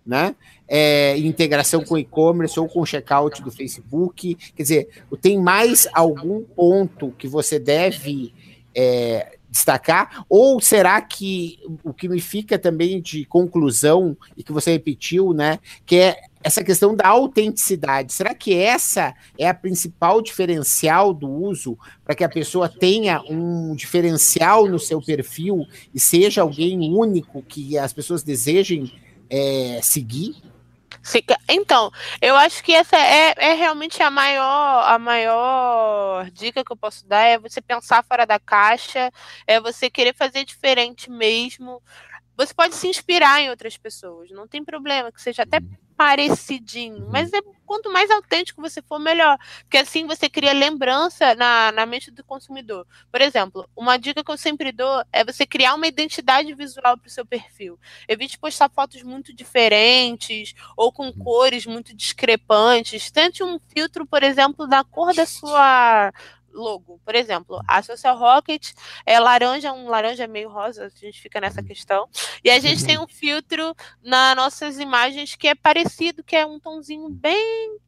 né? 0.04 0.34
É, 0.66 1.16
integração 1.18 1.84
com 1.84 1.98
e-commerce 1.98 2.58
ou 2.58 2.68
com 2.68 2.84
checkout 2.84 3.42
do 3.42 3.50
Facebook. 3.50 4.34
Quer 4.56 4.62
dizer, 4.62 4.88
tem 5.20 5.38
mais 5.38 5.86
algum 5.92 6.42
ponto 6.42 7.12
que 7.18 7.28
você 7.28 7.58
deve 7.58 8.32
é, 8.74 9.36
destacar? 9.50 10.24
Ou 10.28 10.60
será 10.60 11.00
que 11.00 11.58
o 11.82 11.92
que 11.92 12.08
me 12.08 12.20
fica 12.20 12.58
também 12.58 13.00
de 13.00 13.24
conclusão, 13.24 14.16
e 14.36 14.42
que 14.42 14.52
você 14.52 14.72
repetiu, 14.72 15.32
né, 15.32 15.58
que 15.84 15.96
é 15.96 16.16
essa 16.42 16.64
questão 16.64 16.96
da 16.96 17.08
autenticidade. 17.08 18.14
Será 18.14 18.34
que 18.34 18.54
essa 18.54 19.14
é 19.38 19.46
a 19.46 19.54
principal 19.54 20.22
diferencial 20.22 21.12
do 21.12 21.28
uso 21.28 21.76
para 22.02 22.14
que 22.14 22.24
a 22.24 22.28
pessoa 22.28 22.68
tenha 22.68 23.22
um 23.28 23.74
diferencial 23.74 24.66
no 24.66 24.78
seu 24.78 25.02
perfil 25.02 25.66
e 25.94 26.00
seja 26.00 26.40
alguém 26.40 26.90
único 26.90 27.42
que 27.42 27.76
as 27.76 27.92
pessoas 27.92 28.22
desejem 28.22 28.90
é, 29.28 29.80
seguir? 29.82 30.49
Então, 31.48 31.90
eu 32.20 32.36
acho 32.36 32.62
que 32.62 32.72
essa 32.72 32.96
é, 32.96 33.34
é 33.36 33.54
realmente 33.54 34.02
a 34.02 34.10
maior, 34.10 34.84
a 34.86 34.98
maior 34.98 36.30
dica 36.30 36.64
que 36.64 36.72
eu 36.72 36.76
posso 36.76 37.06
dar 37.06 37.22
é 37.22 37.38
você 37.38 37.60
pensar 37.60 38.04
fora 38.04 38.26
da 38.26 38.38
caixa, 38.38 39.10
é 39.46 39.60
você 39.60 39.88
querer 39.90 40.14
fazer 40.14 40.44
diferente 40.44 41.10
mesmo. 41.10 41.82
Você 42.36 42.54
pode 42.54 42.74
se 42.74 42.86
inspirar 42.86 43.40
em 43.40 43.50
outras 43.50 43.76
pessoas, 43.76 44.30
não 44.30 44.46
tem 44.46 44.64
problema, 44.64 45.12
que 45.12 45.20
seja 45.20 45.42
até 45.42 45.58
parecidinho, 46.00 47.06
mas 47.10 47.30
é 47.30 47.42
quanto 47.66 47.92
mais 47.92 48.10
autêntico 48.10 48.62
você 48.62 48.80
for, 48.80 48.98
melhor. 48.98 49.36
Porque 49.60 49.76
assim 49.76 50.06
você 50.06 50.30
cria 50.30 50.54
lembrança 50.54 51.34
na, 51.34 51.70
na 51.72 51.84
mente 51.84 52.10
do 52.10 52.24
consumidor. 52.24 52.86
Por 53.12 53.20
exemplo, 53.20 53.68
uma 53.76 53.98
dica 53.98 54.24
que 54.24 54.30
eu 54.30 54.38
sempre 54.38 54.72
dou 54.72 55.04
é 55.12 55.22
você 55.22 55.44
criar 55.44 55.74
uma 55.74 55.86
identidade 55.86 56.54
visual 56.54 56.96
para 56.96 57.06
o 57.06 57.10
seu 57.10 57.26
perfil. 57.26 57.78
Evite 58.08 58.38
postar 58.38 58.70
fotos 58.70 59.02
muito 59.02 59.30
diferentes 59.34 60.54
ou 60.74 60.90
com 60.90 61.12
cores 61.12 61.66
muito 61.66 61.94
discrepantes. 61.94 63.10
Tente 63.10 63.44
um 63.44 63.60
filtro, 63.68 64.06
por 64.06 64.22
exemplo, 64.22 64.66
da 64.66 64.82
cor 64.82 65.12
da 65.12 65.26
sua 65.26 66.14
logo. 66.52 67.00
Por 67.04 67.14
exemplo, 67.14 67.60
a 67.66 67.82
Social 67.82 68.16
Rocket 68.18 68.72
é 69.06 69.18
laranja, 69.18 69.72
um 69.72 69.88
laranja 69.88 70.26
meio 70.26 70.48
rosa, 70.48 70.86
a 70.86 70.88
gente 70.88 71.20
fica 71.20 71.40
nessa 71.40 71.62
questão. 71.62 72.08
E 72.44 72.50
a 72.50 72.58
gente 72.58 72.84
tem 72.84 72.98
um 72.98 73.06
filtro 73.06 73.74
nas 74.02 74.36
nossas 74.36 74.78
imagens 74.78 75.36
que 75.36 75.48
é 75.48 75.54
parecido, 75.54 76.22
que 76.22 76.36
é 76.36 76.46
um 76.46 76.58
tonzinho 76.60 77.08
bem 77.08 77.78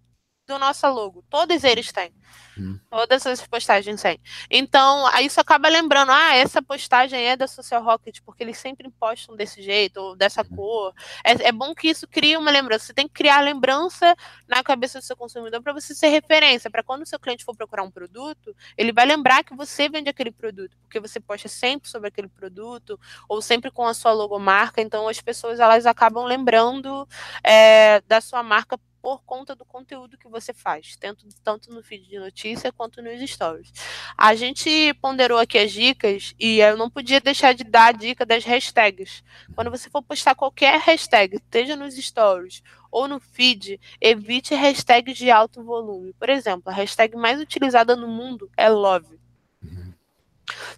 do 0.52 0.58
nosso 0.58 0.86
logo. 0.88 1.24
Todos 1.30 1.64
eles 1.64 1.90
têm. 1.90 2.12
Hum. 2.58 2.78
Todas 2.90 3.26
as 3.26 3.46
postagens 3.46 4.02
têm. 4.02 4.20
Então, 4.50 5.06
aí 5.06 5.26
isso 5.26 5.40
acaba 5.40 5.68
lembrando, 5.68 6.12
ah, 6.12 6.36
essa 6.36 6.60
postagem 6.60 7.24
é 7.24 7.36
da 7.36 7.46
Social 7.46 7.82
Rocket, 7.82 8.20
porque 8.24 8.42
eles 8.42 8.58
sempre 8.58 8.90
postam 8.90 9.34
desse 9.34 9.62
jeito, 9.62 9.96
ou 9.98 10.16
dessa 10.16 10.42
hum. 10.42 10.56
cor. 10.56 10.94
É, 11.24 11.48
é 11.48 11.52
bom 11.52 11.74
que 11.74 11.88
isso 11.88 12.06
crie 12.06 12.36
uma 12.36 12.50
lembrança. 12.50 12.86
Você 12.86 12.94
tem 12.94 13.08
que 13.08 13.14
criar 13.14 13.40
lembrança 13.40 14.14
na 14.46 14.62
cabeça 14.62 14.98
do 14.98 15.04
seu 15.04 15.16
consumidor 15.16 15.62
para 15.62 15.72
você 15.72 15.94
ser 15.94 16.08
referência, 16.08 16.70
para 16.70 16.82
quando 16.82 17.02
o 17.02 17.06
seu 17.06 17.18
cliente 17.18 17.44
for 17.44 17.56
procurar 17.56 17.82
um 17.82 17.90
produto, 17.90 18.54
ele 18.76 18.92
vai 18.92 19.06
lembrar 19.06 19.42
que 19.44 19.56
você 19.56 19.88
vende 19.88 20.10
aquele 20.10 20.30
produto, 20.30 20.76
porque 20.82 21.00
você 21.00 21.18
posta 21.18 21.48
sempre 21.48 21.88
sobre 21.88 22.08
aquele 22.08 22.28
produto, 22.28 23.00
ou 23.28 23.40
sempre 23.40 23.70
com 23.70 23.86
a 23.86 23.94
sua 23.94 24.12
logomarca. 24.12 24.82
Então, 24.82 25.08
as 25.08 25.20
pessoas 25.20 25.58
elas 25.58 25.86
acabam 25.86 26.24
lembrando 26.24 27.08
é, 27.42 28.00
da 28.02 28.20
sua 28.20 28.42
marca 28.42 28.78
por 29.02 29.24
conta 29.24 29.56
do 29.56 29.64
conteúdo 29.64 30.16
que 30.16 30.28
você 30.28 30.54
faz, 30.54 30.96
tanto, 30.96 31.26
tanto 31.42 31.74
no 31.74 31.82
feed 31.82 32.08
de 32.08 32.20
notícia 32.20 32.70
quanto 32.70 33.02
nos 33.02 33.20
stories. 33.28 33.72
A 34.16 34.36
gente 34.36 34.94
ponderou 34.94 35.38
aqui 35.38 35.58
as 35.58 35.72
dicas 35.72 36.32
e 36.38 36.60
eu 36.60 36.76
não 36.76 36.88
podia 36.88 37.20
deixar 37.20 37.52
de 37.52 37.64
dar 37.64 37.86
a 37.86 37.92
dica 37.92 38.24
das 38.24 38.44
hashtags. 38.44 39.24
Quando 39.56 39.72
você 39.72 39.90
for 39.90 40.02
postar 40.02 40.36
qualquer 40.36 40.78
hashtag, 40.78 41.40
seja 41.50 41.74
nos 41.74 41.96
stories 41.96 42.62
ou 42.92 43.08
no 43.08 43.18
feed, 43.18 43.80
evite 44.00 44.54
hashtags 44.54 45.18
de 45.18 45.30
alto 45.30 45.64
volume. 45.64 46.12
Por 46.12 46.28
exemplo, 46.28 46.70
a 46.70 46.72
hashtag 46.72 47.16
mais 47.16 47.40
utilizada 47.40 47.96
no 47.96 48.06
mundo 48.06 48.48
é 48.56 48.68
love. 48.68 49.18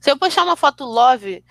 Se 0.01 0.11
eu 0.11 0.17
postar 0.17 0.45
uma 0.45 0.57
foto 0.57 0.85
love, 0.85 1.45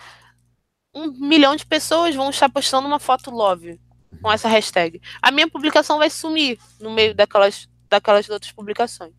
um 0.94 1.12
milhão 1.12 1.56
de 1.56 1.66
pessoas 1.66 2.16
vão 2.16 2.32
estar 2.32 2.50
postando 2.50 2.88
uma 2.88 3.00
foto 3.00 3.30
love 3.30 3.80
com 4.21 4.32
essa 4.32 4.47
hashtag. 4.47 5.02
A 5.21 5.32
minha 5.32 5.49
publicação 5.49 5.97
vai 5.97 6.10
sumir 6.10 6.60
no 6.80 6.91
meio 6.91 7.13
daquelas, 7.13 7.69
daquelas 7.89 8.30
outras 8.30 8.52
publicações. 8.52 9.13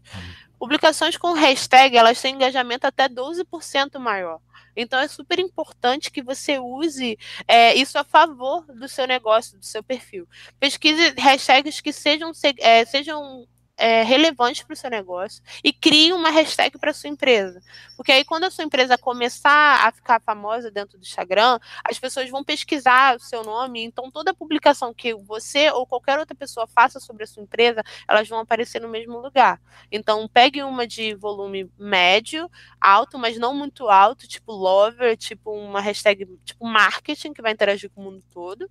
Publicações 0.58 1.16
com 1.16 1.32
hashtag, 1.32 1.96
elas 1.96 2.20
têm 2.20 2.34
engajamento 2.34 2.86
até 2.86 3.08
12% 3.08 3.98
maior. 3.98 4.40
Então 4.76 4.98
é 4.98 5.06
super 5.06 5.38
importante 5.38 6.10
que 6.10 6.22
você 6.22 6.58
use 6.58 7.18
é, 7.46 7.74
isso 7.74 7.98
a 7.98 8.04
favor 8.04 8.64
do 8.66 8.88
seu 8.88 9.06
negócio, 9.06 9.58
do 9.58 9.64
seu 9.64 9.82
perfil. 9.82 10.26
Pesquise 10.58 11.14
hashtags 11.16 11.80
que 11.80 11.92
sejam, 11.92 12.32
é, 12.58 12.84
sejam 12.84 13.46
é, 13.76 14.02
relevante 14.02 14.64
para 14.64 14.72
o 14.72 14.76
seu 14.76 14.90
negócio 14.90 15.42
e 15.62 15.72
crie 15.72 16.12
uma 16.12 16.30
hashtag 16.30 16.78
para 16.78 16.92
sua 16.92 17.10
empresa. 17.10 17.60
Porque 17.96 18.12
aí, 18.12 18.24
quando 18.24 18.44
a 18.44 18.50
sua 18.50 18.64
empresa 18.64 18.96
começar 18.96 19.86
a 19.86 19.92
ficar 19.92 20.20
famosa 20.20 20.70
dentro 20.70 20.98
do 20.98 21.02
Instagram, 21.02 21.58
as 21.84 21.98
pessoas 21.98 22.30
vão 22.30 22.44
pesquisar 22.44 23.16
o 23.16 23.20
seu 23.20 23.42
nome. 23.42 23.82
Então, 23.82 24.10
toda 24.10 24.34
publicação 24.34 24.94
que 24.94 25.14
você 25.14 25.70
ou 25.70 25.86
qualquer 25.86 26.18
outra 26.18 26.34
pessoa 26.34 26.66
faça 26.66 27.00
sobre 27.00 27.24
a 27.24 27.26
sua 27.26 27.42
empresa, 27.42 27.82
elas 28.08 28.28
vão 28.28 28.38
aparecer 28.38 28.80
no 28.80 28.88
mesmo 28.88 29.18
lugar. 29.18 29.60
Então, 29.90 30.28
pegue 30.28 30.62
uma 30.62 30.86
de 30.86 31.14
volume 31.14 31.70
médio, 31.78 32.50
alto, 32.80 33.18
mas 33.18 33.38
não 33.38 33.54
muito 33.54 33.88
alto, 33.88 34.28
tipo 34.28 34.52
lover, 34.52 35.16
tipo 35.16 35.50
uma 35.50 35.80
hashtag 35.80 36.26
tipo 36.44 36.66
marketing, 36.66 37.32
que 37.32 37.42
vai 37.42 37.52
interagir 37.52 37.90
com 37.90 38.00
o 38.00 38.04
mundo 38.04 38.22
todo. 38.32 38.68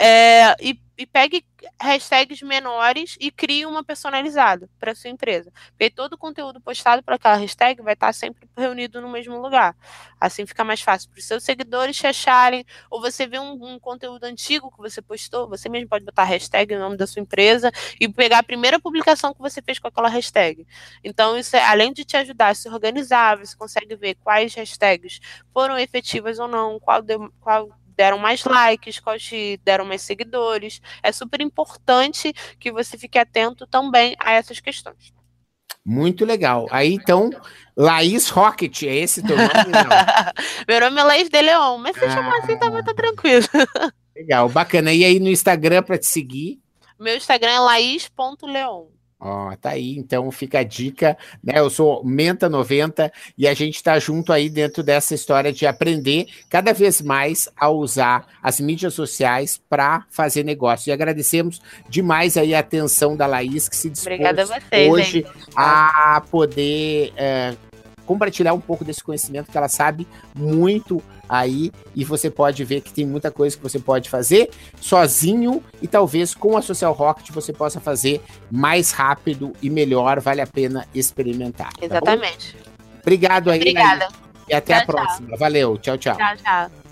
É, 0.00 0.54
e 0.60 0.78
e 0.96 1.06
pegue 1.06 1.44
hashtags 1.80 2.42
menores 2.42 3.16
e 3.20 3.30
crie 3.30 3.66
uma 3.66 3.82
personalizada 3.82 4.68
para 4.78 4.94
sua 4.94 5.10
empresa. 5.10 5.52
Porque 5.70 5.90
todo 5.90 6.14
o 6.14 6.18
conteúdo 6.18 6.60
postado 6.60 7.02
para 7.02 7.16
aquela 7.16 7.36
hashtag 7.36 7.82
vai 7.82 7.94
estar 7.94 8.12
sempre 8.12 8.48
reunido 8.56 9.00
no 9.00 9.08
mesmo 9.08 9.40
lugar. 9.40 9.76
Assim 10.20 10.46
fica 10.46 10.62
mais 10.64 10.80
fácil 10.80 11.10
para 11.10 11.18
os 11.18 11.24
seus 11.24 11.42
seguidores 11.42 11.96
te 11.96 12.06
acharem, 12.06 12.64
ou 12.90 13.00
você 13.00 13.26
vê 13.26 13.38
um, 13.38 13.52
um, 13.52 13.78
conteúdo 13.78 14.24
antigo 14.24 14.70
que 14.70 14.78
você 14.78 15.02
postou, 15.02 15.48
você 15.48 15.68
mesmo 15.68 15.88
pode 15.88 16.04
botar 16.04 16.24
hashtag 16.24 16.74
no 16.74 16.80
nome 16.80 16.96
da 16.96 17.06
sua 17.06 17.20
empresa 17.20 17.72
e 18.00 18.08
pegar 18.08 18.38
a 18.38 18.42
primeira 18.42 18.78
publicação 18.78 19.34
que 19.34 19.40
você 19.40 19.60
fez 19.60 19.78
com 19.78 19.88
aquela 19.88 20.08
hashtag. 20.08 20.66
Então, 21.02 21.36
isso 21.36 21.56
é, 21.56 21.64
além 21.64 21.92
de 21.92 22.04
te 22.04 22.16
ajudar 22.16 22.48
a 22.48 22.54
se 22.54 22.68
organizar, 22.68 23.38
você 23.38 23.56
consegue 23.56 23.96
ver 23.96 24.14
quais 24.16 24.54
hashtags 24.54 25.20
foram 25.52 25.78
efetivas 25.78 26.38
ou 26.38 26.48
não, 26.48 26.78
qual, 26.78 27.02
deu, 27.02 27.32
qual 27.40 27.68
deram 27.96 28.18
mais 28.18 28.44
likes, 28.44 28.98
quais 29.00 29.30
deram 29.64 29.84
mais 29.84 30.02
seguidores. 30.02 30.80
É 31.02 31.12
super 31.12 31.40
importante 31.40 32.32
que 32.58 32.70
você 32.70 32.98
fique 32.98 33.18
atento 33.18 33.66
também 33.66 34.14
a 34.18 34.32
essas 34.32 34.60
questões. 34.60 35.12
Muito 35.84 36.24
legal. 36.24 36.66
Aí 36.70 36.94
então, 36.94 37.28
Laís 37.76 38.30
Rocket, 38.30 38.84
é 38.84 38.96
esse 38.96 39.22
teu 39.22 39.36
nome? 39.36 39.50
Meu 40.66 40.80
nome 40.80 41.00
é 41.00 41.04
Laís 41.04 41.28
de 41.28 41.42
Leon, 41.42 41.78
mas 41.78 41.96
se 41.96 42.04
ah, 42.04 42.10
chamar 42.10 42.38
assim 42.38 42.58
também 42.58 42.82
tá 42.82 42.94
tranquilo. 42.94 43.46
legal, 44.16 44.48
bacana. 44.48 44.92
E 44.92 45.04
aí 45.04 45.20
no 45.20 45.28
Instagram 45.28 45.82
para 45.82 45.98
te 45.98 46.06
seguir? 46.06 46.58
Meu 46.98 47.16
Instagram 47.16 47.52
é 47.52 47.58
laís.leon. 47.58 48.86
Ó, 49.24 49.48
oh, 49.48 49.56
tá 49.56 49.70
aí, 49.70 49.96
então 49.96 50.30
fica 50.30 50.58
a 50.58 50.62
dica, 50.62 51.16
né? 51.42 51.54
Eu 51.56 51.70
sou 51.70 52.04
Menta 52.04 52.46
90 52.46 53.10
e 53.38 53.48
a 53.48 53.54
gente 53.54 53.76
está 53.76 53.98
junto 53.98 54.30
aí 54.30 54.50
dentro 54.50 54.82
dessa 54.82 55.14
história 55.14 55.50
de 55.50 55.66
aprender 55.66 56.26
cada 56.50 56.74
vez 56.74 57.00
mais 57.00 57.48
a 57.56 57.70
usar 57.70 58.26
as 58.42 58.60
mídias 58.60 58.92
sociais 58.92 59.58
para 59.66 60.04
fazer 60.10 60.44
negócio. 60.44 60.90
E 60.90 60.92
agradecemos 60.92 61.62
demais 61.88 62.36
aí 62.36 62.54
a 62.54 62.58
atenção 62.58 63.16
da 63.16 63.26
Laís 63.26 63.66
que 63.66 63.76
se 63.76 63.88
dispôs 63.88 64.18
vocês, 64.20 64.92
hoje 64.92 65.18
hein? 65.20 65.26
a 65.56 66.22
poder 66.30 67.10
é, 67.16 67.54
compartilhar 68.06 68.52
um 68.52 68.60
pouco 68.60 68.84
desse 68.84 69.02
conhecimento 69.02 69.50
que 69.50 69.56
ela 69.56 69.68
sabe 69.68 70.06
muito 70.34 71.02
aí 71.28 71.72
e 71.94 72.04
você 72.04 72.30
pode 72.30 72.62
ver 72.64 72.80
que 72.80 72.92
tem 72.92 73.06
muita 73.06 73.30
coisa 73.30 73.56
que 73.56 73.62
você 73.62 73.78
pode 73.78 74.10
fazer 74.10 74.50
sozinho 74.80 75.62
e 75.80 75.88
talvez 75.88 76.34
com 76.34 76.56
a 76.56 76.62
Social 76.62 76.92
Rocket 76.92 77.30
você 77.30 77.52
possa 77.52 77.80
fazer 77.80 78.20
mais 78.50 78.90
rápido 78.90 79.52
e 79.62 79.70
melhor, 79.70 80.20
vale 80.20 80.40
a 80.40 80.46
pena 80.46 80.86
experimentar. 80.94 81.72
Tá 81.72 81.84
Exatamente. 81.84 82.56
Tá 82.56 82.70
Obrigado 83.00 83.50
aí. 83.50 83.60
Obrigada. 83.60 84.08
E 84.48 84.54
até 84.54 84.74
tchau, 84.74 84.82
a 84.82 84.86
próxima. 84.86 85.28
Tchau. 85.28 85.38
Valeu. 85.38 85.78
Tchau, 85.78 85.98
tchau. 85.98 86.16
Tchau, 86.16 86.36
tchau. 86.36 86.83